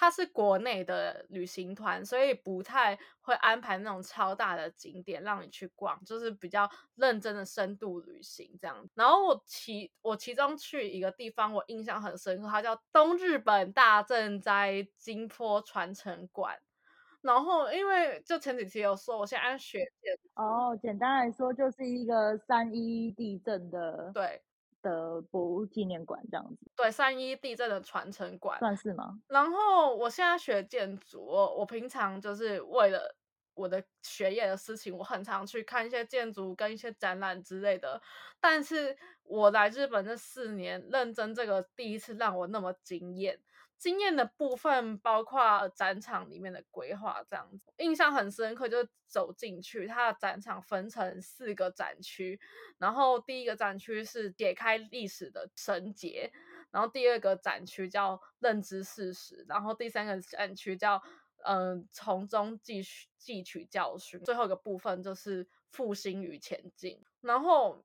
[0.00, 8.88] 它是国内的旅行团，所以不太会安排那种超大的景点让你去逛，就是比较认真的深度旅行这样。
[8.94, 16.56] 然后我其我其中去一个地方，我印象很深刻，它叫东日本大震灾金坡传承馆。
[17.20, 24.42] 然后因为就前几期有说，我现在学建哦，简单来说就是一个三一地震的对。
[24.82, 29.20] 的博物纪念馆这样子，对，三一地震的传承馆算是吗？
[29.28, 33.14] 然后我现在学建筑，我我平常就是为了
[33.54, 38.00] 我的学业的事情，我很常去看一些建筑跟一些展览之类的。
[38.40, 43.40] 但是我来日本这四年，认真这个第一次让我那么惊艳。
[43.78, 48.68] 经验的部分包括展场里面的规划，这样子印象很深刻。
[48.68, 52.38] 就走进去，它的展场分成四个展区，
[52.76, 56.30] 然后第一个展区是解开历史的绳结，
[56.70, 61.00] 然后第二个展区叫认知事实，然后第三个展区叫
[61.44, 67.84] 嗯从中汲取汲取教训，最后一个部分就是复兴与前进，然后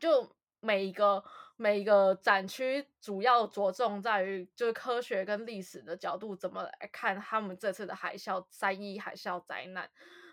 [0.00, 1.24] 就每一个。
[1.56, 9.88] 每一个展区主要着重在于就是科学跟历史的角度怎么来看他们这次的海啸三一海啸灾难，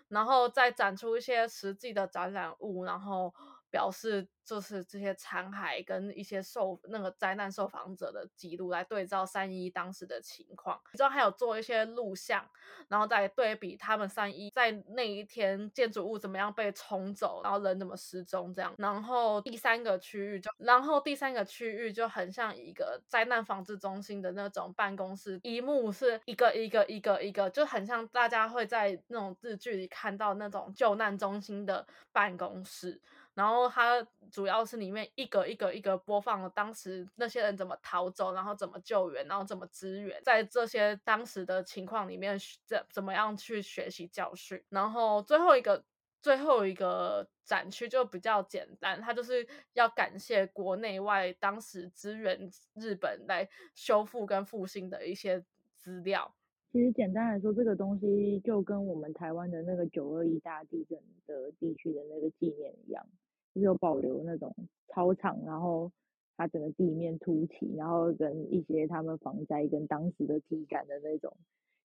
[0.08, 3.32] 然后再展出一些实际的展览物，然后。
[3.72, 12.46] 表示就是这些残骸跟一些受那个灾难受访者的记录来对照三一当时的情况，其中还有做一些录像，
[12.88, 18.74] 然后再对比他们三一在那一天建筑物怎么样被冲走，然后人怎么失踪这样。
[18.76, 33.00] 然后第三个区域就，然后第三个区域就很像一个灾难防治中心的那种办公室，一幕是一个一个一个一个，就很像大家会在那种日剧里看到那种救难中心的办公室。
[33.34, 44.62] 然后它主要是里面一个一个一个播放了当时那些人怎么逃走，然后怎么救援，然后怎么支援，在这些当时的情况里面怎怎么样去学习教训。
[44.68, 45.84] 然后最后一个
[46.20, 55.42] 最后一个展区就比较简单，它就是要感谢国内外当时支援日本来修复跟复兴的一些
[55.76, 56.34] 资料。
[56.70, 63.06] 其实简单来说，这个东西就跟我们台湾的那个九二一大地震的地区的那个纪念一样，
[63.54, 64.54] 就是有保留那种
[64.88, 65.90] 操场，然后
[66.36, 71.36] 它整个地面凸起，然后跟一些他们防灾跟当时的体感的那种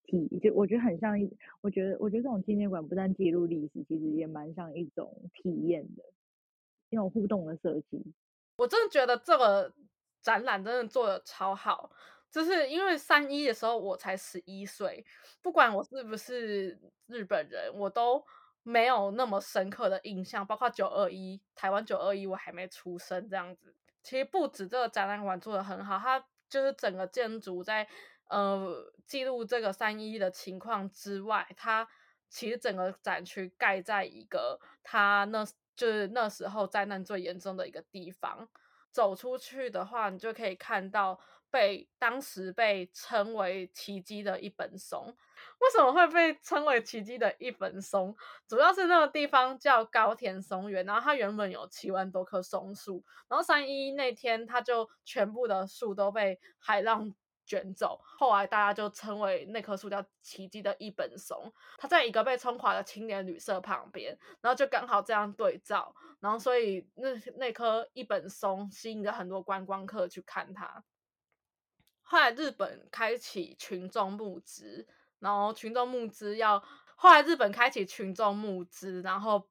[0.05, 1.29] 体，就我觉得很像一，
[1.61, 6.03] 我觉得我觉得这种纪念馆不但记录历史，其实也蛮像一种体验的，
[6.89, 8.13] 一种互动的设计。
[8.57, 9.73] 我真的觉得这个
[10.21, 11.91] 展览真的做的超好。
[12.29, 15.03] 就是因为三一的时候我才十一岁，
[15.41, 16.77] 不管我是不是
[17.07, 18.21] 日本人，我都
[18.69, 20.45] 没有那么深刻的印象。
[20.45, 23.73] 包括九二一，台湾九二一我还没出生这样子。
[24.03, 27.87] 其实不止这个展览馆做的很好，它就是整个建筑在
[28.27, 31.87] 呃记录这个三一的情况之外，它
[32.29, 35.45] 其实整个展区盖在一个它那
[35.75, 38.49] 就是那时候灾难最严重的一个地方。
[38.91, 41.19] 走出去的话，你就可以看到。
[41.49, 45.05] 被当时被称为奇迹的一本松，
[45.59, 48.15] 为什么会被称为奇迹的一本松？
[48.47, 57.13] 主要是那个地方叫高田松原，然后它原本有七万多棵松树，然后三一那天它就全部的树都被海浪
[57.45, 58.01] 卷走。
[58.03, 70.83] 后来大家就称为那棵树叫奇迹的一本松，它在一个被冲垮的青年旅社旁边，然后就刚好这样对照，然后所以那那棵一本松吸引了很多观光客去看它。
[72.09, 74.87] 后来日本开启群众募资，
[75.19, 76.57] 然后群众募资要
[76.95, 79.45] 后来日本开启群众募资，然后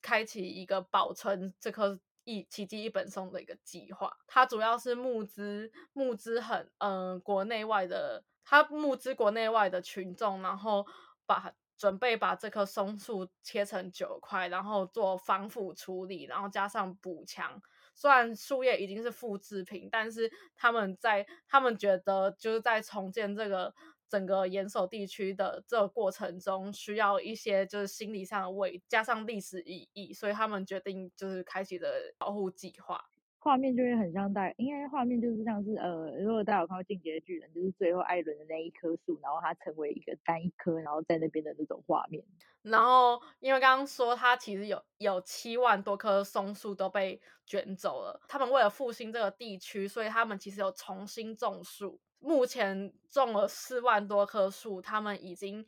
[0.00, 4.16] 开启一个保存这棵一奇迹一本松的一个计划。
[4.26, 10.86] 它主要是募资募资很嗯国内外的，它募资国内外的群众，然后
[11.26, 17.60] 把准备把这棵松树切成九块，然后做防腐处理，然后加上补强。
[17.98, 23.74] 虽然树叶已经是复制品，但是他们在他们觉得就是在重建这个
[24.08, 33.04] 整个岩手地区的这个过程中，需要一些就是心理上的慰，加上历史意义，所以他们决定就是开启了保护计划。
[33.48, 42.22] 画面就会很像大，应该画面就是像是呃，如果大家有看过《进阶巨人》，就是最后艾伦的那一棵树，然后它成为一个单一棵，然后在那边的那种画面。
[42.60, 55.64] 然后因为刚刚说它其实有有七万多棵松树都被卷走了，他们为了复兴这个地区，所以他们其实有重新种树，目前种了四万多棵树，他们已经。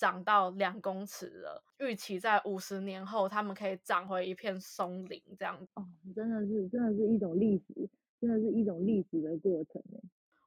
[0.00, 5.72] 长到两公尺了，预期在五十年后，他们可以长回一片松林这样子。
[5.74, 5.86] 哦，
[6.16, 7.86] 真的是，真的是一种历史，
[8.18, 9.82] 真的是一种历史的过程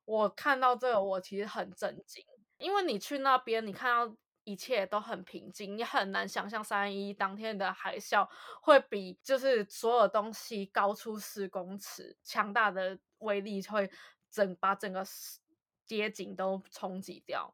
[0.05, 2.25] 我看到这个，我其实很震惊，
[2.57, 8.27] 因为你去那边，你看到一切都很平静，你很难想象三一当天的海啸
[8.63, 13.87] 会比就是所有东西高出四公尺，强大的威力会
[14.31, 15.05] 整把整个
[15.85, 17.53] 街景都冲击掉。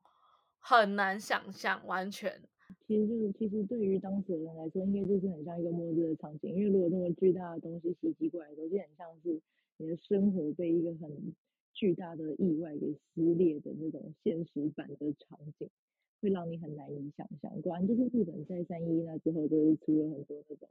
[0.59, 2.41] 很难想象，完全。
[2.85, 6.53] 其实就是，其实对于当时的人来说，应该就是很像一个末日的场景。
[6.53, 9.41] 因为如果那么巨大的东西袭击过来的时候，就很像是
[9.77, 11.33] 你的生活被一个很
[11.73, 15.69] 巨大的意外给撕裂的那种现实版的场景，
[16.21, 17.61] 会让你很难以想象。
[17.61, 20.69] 果然，就是日本在三一那之后，就是出了很多那种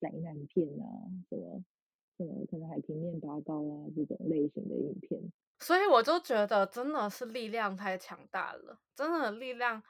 [0.00, 1.64] 灾难片啊，什么
[2.18, 5.20] 什么可能海平面拔高啊这种类型的影片。
[5.60, 9.82] 所以我就觉得真的是力量太强大了，真的力量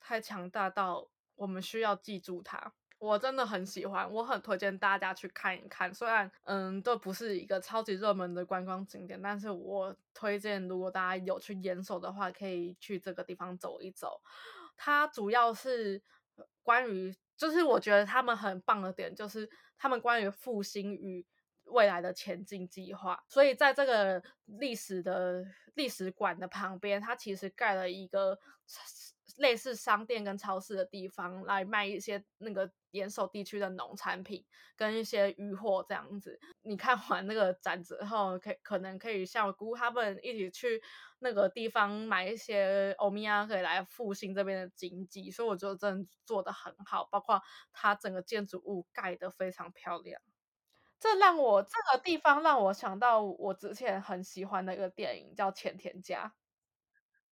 [0.00, 2.72] 太强大到我们需要记住它。
[2.98, 5.92] 我真的很喜欢，我很推荐大家去看一看。
[5.92, 14.22] 虽然嗯，这不是一个超级热门的观光景点，但是我推荐如果大家有去岩手的话，可以去这个地方走一走。
[14.76, 16.02] 它主要是
[16.62, 19.46] 关于，就是我觉得他们很棒的点，就是
[19.76, 21.26] 他们关于复兴与。
[21.66, 25.44] 未来的前进计划，所以在这个历史的
[25.74, 28.38] 历史馆的旁边，它其实盖了一个
[29.36, 34.44] 类似商店跟超市的地方，来卖一些那个岩手地区的农产品
[34.76, 36.38] 跟一些渔货这样子。
[36.62, 40.82] 你看完那个展之后，可可能可以像我姑他们一起去
[41.18, 45.30] 那个地方买一些欧米亚，可以来复兴这边的经济。
[45.30, 47.42] 所以我觉得真的做的很好，包括
[47.72, 50.20] 它整个建筑物盖得非常漂亮。
[50.98, 56.24] 这让我这个地方让我想到我之前很喜欢的一个电影，叫《浅田家》。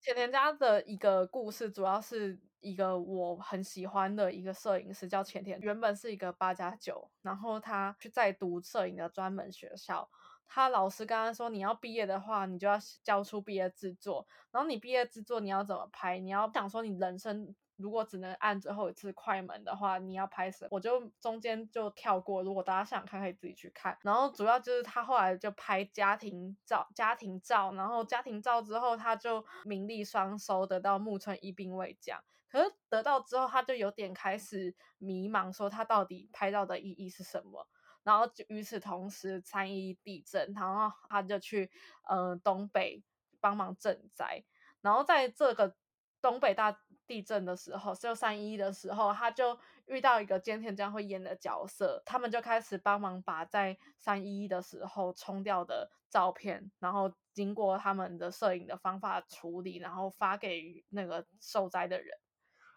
[0.01, 5.59] 浅田家的一个故事，主要是一个我很喜欢的一个摄影师，叫浅田。
[5.61, 10.11] 原本是一个八加九，然后他去在读摄影的专门学校。
[10.55, 14.25] 他老师刚刚说：“你要毕业的话，你就要交出毕业制作。
[14.53, 16.21] 然后你毕业制作你要怎么拍？
[16.21, 20.69] 你要想说你人生。”如果只能按最后一次快门的话，你要拍什么？
[20.71, 22.41] 我就中间就跳过。
[22.41, 23.99] 如果大家想看，可以自己去看。
[24.03, 32.23] 然后主要就是他后来就拍家庭照，家庭照，然后家庭照之后，他就名利双收，得到木村一兵卫奖。
[32.49, 37.67] 可是得到之后，他就有点开始迷茫，说他到底拍照的意义是什么？
[38.05, 41.69] 然后与此同时，三一地震，然后他就去
[42.05, 43.03] 呃东北
[43.41, 44.45] 帮忙赈灾。
[44.81, 45.75] 然后在这个
[46.23, 46.79] 东北大。
[47.07, 62.17] 地震的时候，就三一的时候，他就遇到一个菅田将会演的角色，他们就开始帮忙把在三一的时候冲掉的照片，然后经过他们的摄影的方法处理，然后发给那个受灾的人。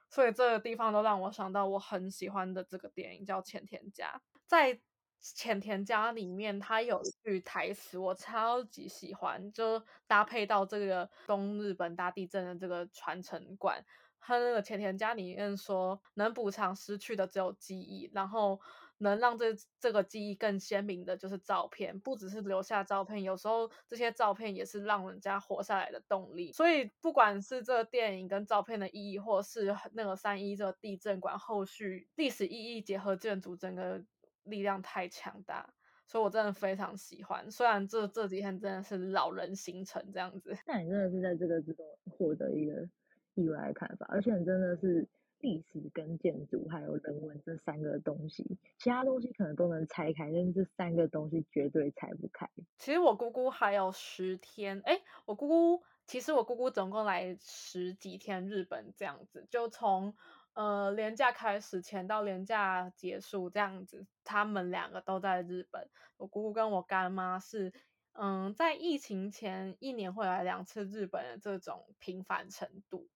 [0.10, 4.22] 所以这个地方都让我想到我很喜欢的这个电影叫《浅田家》。
[4.46, 4.82] 在
[5.20, 13.84] 浅田家里面，他有一句台词我超级喜欢，就搭配到这个东日本大地震的这个传承馆。
[14.20, 18.60] 他那个前田家里面说，能补偿失去的只有记忆，然后
[18.98, 19.46] 能让这
[19.80, 26.52] 这个记忆更鲜明的就是照片，不只是留下照片，有时候这些照片也是让人家活下来的动力。
[26.52, 34.04] 所以不管是这个电影跟照片的意义，或是那个三一这个地震馆后续历史意义结合建筑，整个
[34.48, 35.74] 力量太强大。
[36.10, 37.52] 所以我真的非常喜欢。
[37.52, 42.88] 虽然这这几天真的是老人行程这样子，那你真的是在这个之中获得一个
[43.34, 45.06] 意外的看法，而且你真的是
[45.42, 52.50] 历史跟建筑还有人文这三个东西，其他东西可能都能拆开，但是这三个东西绝对拆不开。
[52.78, 60.16] 其实我姑姑还有十天，哎，我姑姑其实我姑姑总共来十几天日本这样子，就从。
[60.58, 65.88] 呃，年假开始前到年假结束这样子，他们两个都在日本。
[66.18, 67.72] 我姑姑跟我干妈是，
[68.14, 73.08] 嗯，在疫情前一年会来两次日本的这种频繁程度。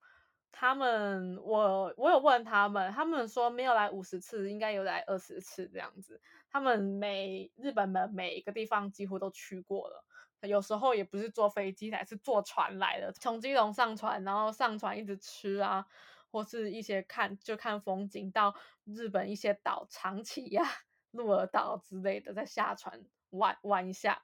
[0.52, 6.22] 他们，我我有问他们，他们说没有来五十次，应该有来二十次这样子。
[6.52, 10.06] 他们每日本的每一个地方几乎都去过了，
[10.48, 15.88] 有时候也不是坐飞机来，是坐船来的，从基隆上船，然后上船一直吃啊。
[16.32, 18.56] 或是一些看就看风景，到
[18.86, 20.64] 日本一些岛，长崎呀、
[21.12, 24.24] 鹿儿岛之类的，在下船玩玩一下，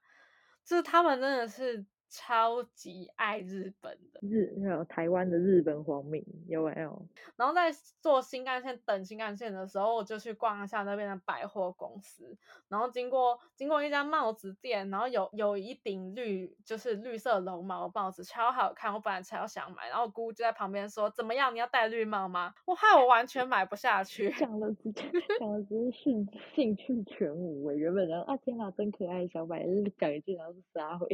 [0.65, 1.85] 就是他们真的是。
[2.09, 7.05] 超级爱日本的日，有台湾的日本皇民有没有？
[7.35, 12.37] 然后在坐新干线等新干线的时候，我就去逛一下那边的百货公司。
[12.69, 18.93] 然后经过经过一家帽子店，然后有有一顶绿就是绿色绒毛帽子，超好看。
[18.93, 21.53] 我本来才要想买，然后姑姑就在旁边说：“怎么样？
[21.53, 24.29] 你要戴绿帽吗？”我害我完全买不下去。
[24.39, 25.03] 讲了直接
[25.39, 27.63] 讲了直接兴兴趣全无。
[27.65, 31.07] 我原本然后啊天哪，真可爱小白，就是讲一句然后是撒回。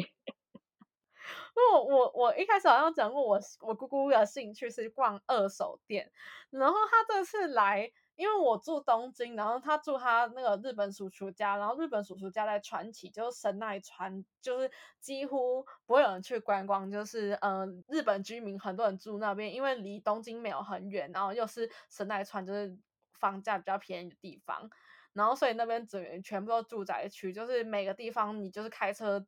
[1.55, 6.11] 因为我我我一开始好像讲过，我我姑姑的兴趣是逛二手店，
[6.49, 14.69] 然后她这次来，因为我住东京，然后她住她那个日本叔叔家，然后日本叔叔家在川崎，就是神奈川，就是
[14.99, 22.77] 几乎不会有人去观光，就是嗯，日本居民很多人住那边，因为离东京没有很远，然后又是神奈川，就是
[23.13, 24.69] 房价比较便宜的地方，
[25.13, 29.25] 然后所以那边整全全部都住宅区，就是每个地方你就是开车。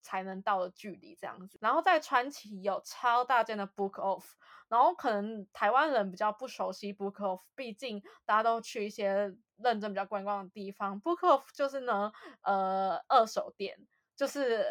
[0.00, 4.24] 才能到的距离这样子，然后在川崎有超大间的 Book Off，
[4.68, 11.00] 然后可能台湾人比较不熟悉 Book Off，毕竟大家都去一些认真比较观光的地方。
[11.02, 13.76] Book Off 就是呢，呃，二手店，
[14.16, 14.64] 就是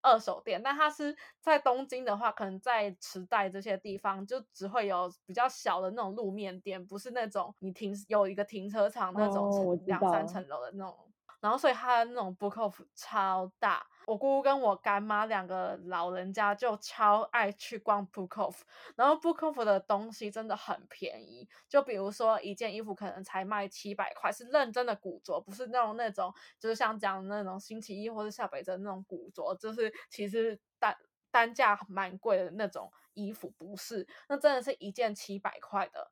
[0.00, 10.96] 二手店，但它是在东京的话，可能在池袋这些地方就只会有比较小的那种路面店，不是那种你停有一个停车场那种两三层楼的那种。
[11.40, 13.86] 然后，所以它的那种 book off 超大。
[14.08, 18.62] 我姑姑跟我干妈两个老人家就超爱去逛 book off。
[18.96, 30.96] 然后 book off 的东西真的很便宜，就比如说一件衣服可能才卖七百块，是认真的古着，不是那种那种就是像讲的那种星期一或者下北泽那种古着，就是其实单
[31.30, 36.10] 单价蛮贵的那种衣服，不是，那真的是一件七百块的，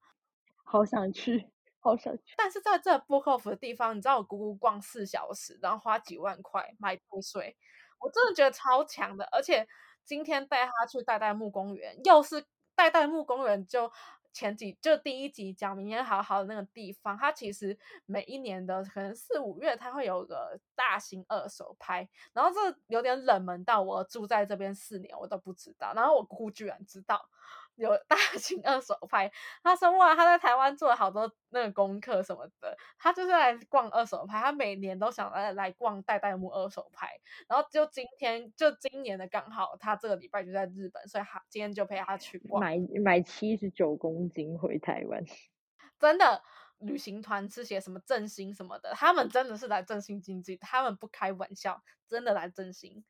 [0.64, 1.50] 好想去。
[1.78, 7.56] 好想去，但是在这 book off 的地方，你知道我姑姑逛四小时，然后花几万块买退税，
[7.98, 9.24] 我真的觉得超强的。
[9.32, 9.66] 而且
[10.04, 12.44] 今天带他去代代木公园，又是
[12.74, 13.90] 代代木公园，就
[14.32, 27.28] 前几就第一集讲明年好好的那个地方，它其实每一年的可能四五月，它会有个大型二手拍，然后这有点冷门到我住在这边四年，我都不知道，然后我姑居然知道。
[27.76, 29.30] 有大 型二手拍，
[29.62, 37.08] 他说哇，他在台湾做了好多那个功课什么的，他就是来逛二手拍，他每年都想来来逛代代木二手拍，
[37.48, 42.76] 然后就今天就今年的刚好他这个礼拜就在日本，所以他今天就陪他去逛，买。
[43.02, 45.22] 买七十九公斤回台湾，
[46.00, 46.42] 真的
[46.78, 53.04] 旅行团是些什么振兴什么的，他们真的是来振兴经济，他们不开玩笑，真的来振兴，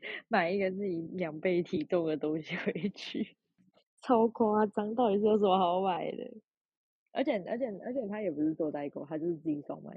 [0.28, 3.36] 买一个自己两倍体重的东西回去。
[4.02, 6.30] 超夸张，到底是有什么好买的？
[7.12, 9.92] 而且而且而且他也不是做代购，他就是自己爽买。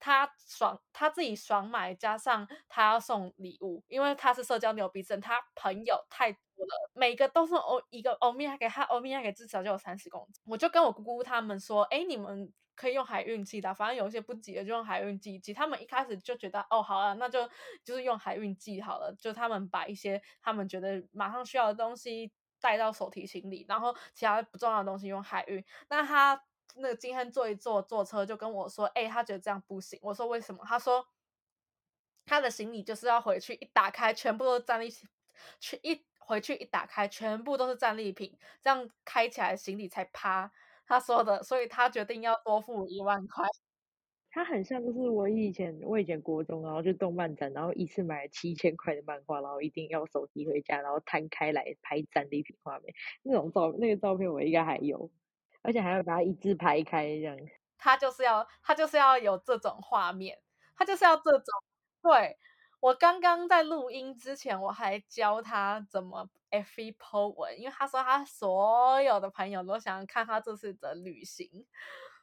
[0.00, 10.40] 他爽他自己爽买，加上他要送礼物，因为他是社交牛逼症，他朋友太多了，每个都是欧一个欧米亚给他欧米亚给至少就有三十公斤。
[10.46, 15.36] 我就跟我姑姑他们说，哎，你们可以用海运寄的，反正有一些不急的就用海运寄。
[15.40, 17.40] 寄他们一开始就觉得，哦，好了，那就
[17.84, 19.12] 就是用海运寄好了。
[19.18, 22.30] 就他们把一些他们觉得马上需要的东西。
[22.60, 25.64] 带到手提行李，然后其他不重要的东西用海运。
[25.88, 26.42] 那他
[26.76, 29.98] 那个今天坐一坐坐车就跟我说，哎，他觉得这样不行。
[30.02, 30.64] 我说为什么？
[30.66, 31.06] 他说
[32.26, 35.08] 他的行李就是要回去一打开，全部都是战利品，
[35.60, 40.52] 去一回去一打开，全部都是战利品，这样开起来行李才趴。
[40.86, 43.44] 他说的，所以他决定要多付一万块。
[44.30, 55.10] 他很像，就是我以前我以前国中，然后就动漫展，然后一次买了七千块的漫画，然后一定要手提回家，然后摊开来拍战利品画面，那种照那个照片我应该还有，
[55.62, 57.36] 而且还要把它一字排开这样。
[57.78, 60.38] 他就是要他就是要有这种画面，
[60.76, 61.44] 他就是要这种
[62.02, 62.36] 对，
[62.80, 71.66] 我刚刚在录音之前，我还教他怎么 F 一 po 文，因为他说他所有的朋友都想看他这次的旅行，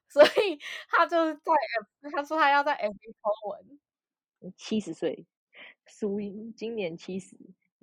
[0.08, 1.52] 所以他就是在
[2.02, 3.80] F，他说他要在 F 一 po 文。
[4.56, 5.26] 七十岁，
[5.88, 7.36] 苏英今年七十，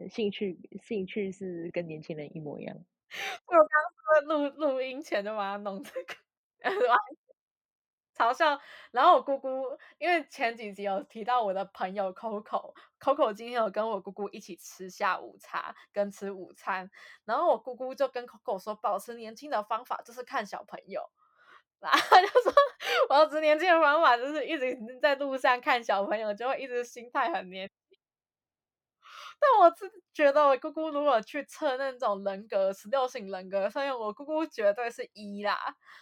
[0.08, 2.76] 兴趣兴趣是跟年轻人一模一样。
[3.46, 6.14] 我刚刚录录音前就把他弄这个，
[8.16, 8.60] 嘲笑。
[8.92, 9.64] 然后我姑姑，
[9.98, 16.90] 因为前几集有提到我的朋友 Coco，Coco 今天有跟我姑姑一起吃下午茶跟吃午餐，
[17.24, 21.10] 然后我姑姑就跟 Coco 说，保持年轻的方法就是看小朋友。
[21.82, 22.52] 然后 就说，
[23.08, 27.98] 保持年轻的方法就是一直在路上看小朋友，就会一直心态很年轻。
[29.40, 35.58] 但我是觉得，我姑姑如果去测那种人格十六型人格，所以我姑姑绝对是一啦，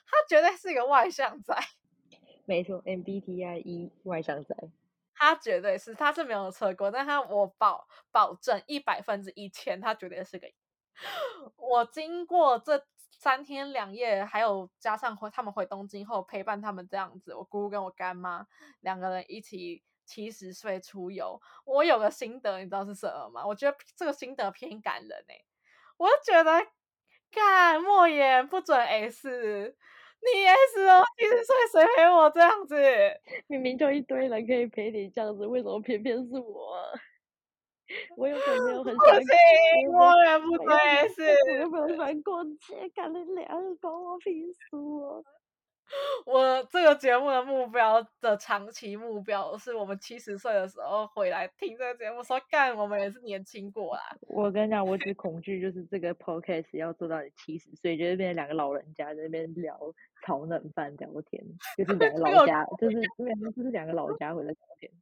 [0.06, 1.56] 她绝对是一个外向仔。
[2.44, 4.54] 没错，MBTI 一外向仔，
[5.16, 10.46] 他绝对是，他是没有测过，但他我保保证一百分之一千，他绝对是个。
[11.56, 12.84] 我经过这
[13.20, 18.46] 三天两夜，还有加上回他们回东京后陪伴他们这样子，我姑姑跟我干妈
[18.80, 23.46] 两个人一起七十岁出游，我有个心得，你知道是什么吗？
[23.46, 25.44] 我觉得这个心得偏感人哎，
[25.98, 26.66] 我觉得，
[27.30, 29.76] 干莫言不准 S。
[30.22, 32.74] 你 S 哦，七十岁谁陪我这样子？
[33.48, 36.74] 明明就一堆人可以陪你这样子，为什么偏偏是我？
[38.16, 39.06] 我有可没有很想，
[39.92, 40.66] 我也不对
[41.48, 45.22] 我又没有想过节，干你两个关我屁事哦！
[46.24, 54.02] 我这个节目的目标的长期目标，是我们七十岁的时候回来听这个节目，说干，我们也是年轻过啦。
[54.28, 59.76] 我跟你讲，我只恐惧就是这个 podcast 要做到你七十岁，就是变成两个老人家在那边聊
[60.24, 61.44] 炒冷饭聊天，
[61.76, 64.92] 就是两个 老家，就是因为就是两个老家回来聊天。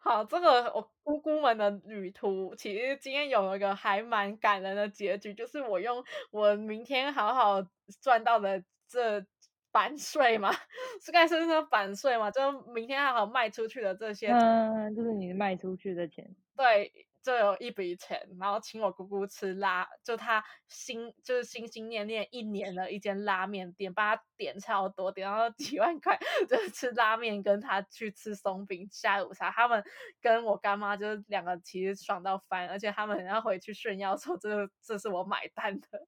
[0.00, 7.62] 好，这个我姑姑们的旅途，其实今天有一个还蛮感人的结局，就是我用我明天好好
[8.00, 9.24] 赚到的这。
[9.72, 10.50] 版税嘛，
[11.00, 16.92] 是该是说版税嘛，就明天好好卖出去的这些，嗯，就是你卖出去的钱，对，
[17.22, 26.18] 就有一笔钱，然后请我姑姑吃拉，就她心就是心心念念一年的一间拉面店，帮他点超多，点到几万块，
[26.48, 29.84] 就是吃拉面，跟她去吃松饼下午茶，他们
[30.20, 36.06] 跟我干妈就是两个其实爽到翻，而且他们要回去炫耀说这这是我买单的。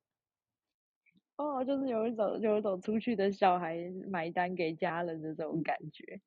[1.37, 3.77] 哦，就是有一种有一种出去的小孩
[4.09, 6.21] 买单给家人的这种感觉。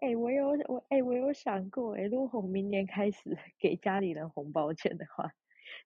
[0.00, 5.30] 哎哎，我有我哎，我有想过哎，如果明年开始给家里人红包钱的话，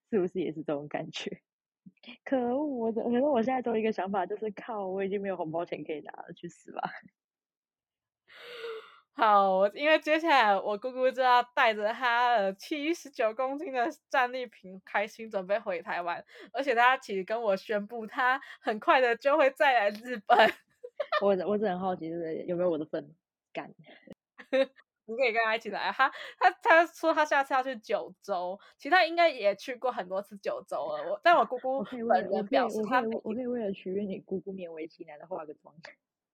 [0.09, 1.41] 是不是也是这种感觉？
[2.23, 6.81] 可恶，我可是我现在只有一个想法，就是靠，我已经没有红包钱可以拿了，去死吧！
[9.13, 16.23] 好，因为接下来我姑姑就要带着她的七十九公斤的战利品，开心准备回台湾。
[16.53, 20.37] 而且她其实跟我宣布，她很快的就会再来日本。
[21.23, 23.15] 我我只很好奇，就是有没有我的份
[23.55, 23.73] 干？
[25.07, 25.91] 你可以跟他一起来。
[25.91, 31.11] 他他他说他下次要去九州，其实他应该也去过很多次九州了。
[31.11, 35.73] 我但我姑姑本人表示，他我可以为了取悦你姑姑，勉为其难的化个妆。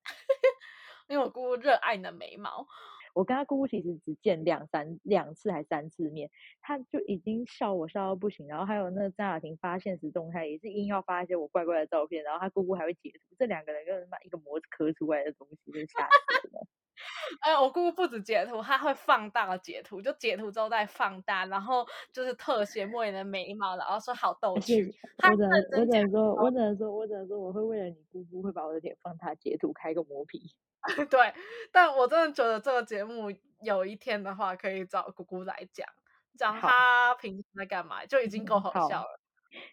[1.07, 2.65] 因为我姑姑热爱你的眉毛，
[3.13, 6.29] 我跟他姑姑其实只见两三两次还三次面，
[6.61, 8.47] 他就已经笑我笑到不行。
[8.47, 16.07] 然后还有那个张雅婷发现实动态，也是硬要发一些我怪怪的照片，然后他姑姑还会截图，这两个人跟一个模子刻出来的东西，就吓
[16.41, 16.67] 死了。
[17.41, 21.83] 哎，我姑姑不止截图，她会放大截图，就截图之后再放大，然后
[22.13, 24.93] 就是特写莫言的眉毛，然后说好逗趣。
[25.23, 25.49] 我只能
[25.79, 30.53] 我只能说，我只能说，我只能说，我会为了你姑姑，会把我的脸放大截图，开个磨皮。
[31.09, 31.33] 对，
[31.71, 35.87] 但我真的觉得这个节目有一天的话，可以找姑姑来讲，
[36.37, 39.19] 讲她平时在干嘛，就已经够好笑了。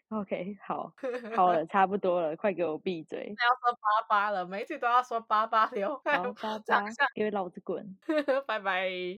[0.09, 0.93] OK，好，
[1.37, 3.39] 好了， 差不多了，快给我闭嘴！
[3.39, 6.85] 要说八八了，每一句都要说八八六，好，八八，
[7.15, 7.97] 给老子滚！
[8.47, 8.91] 拜拜。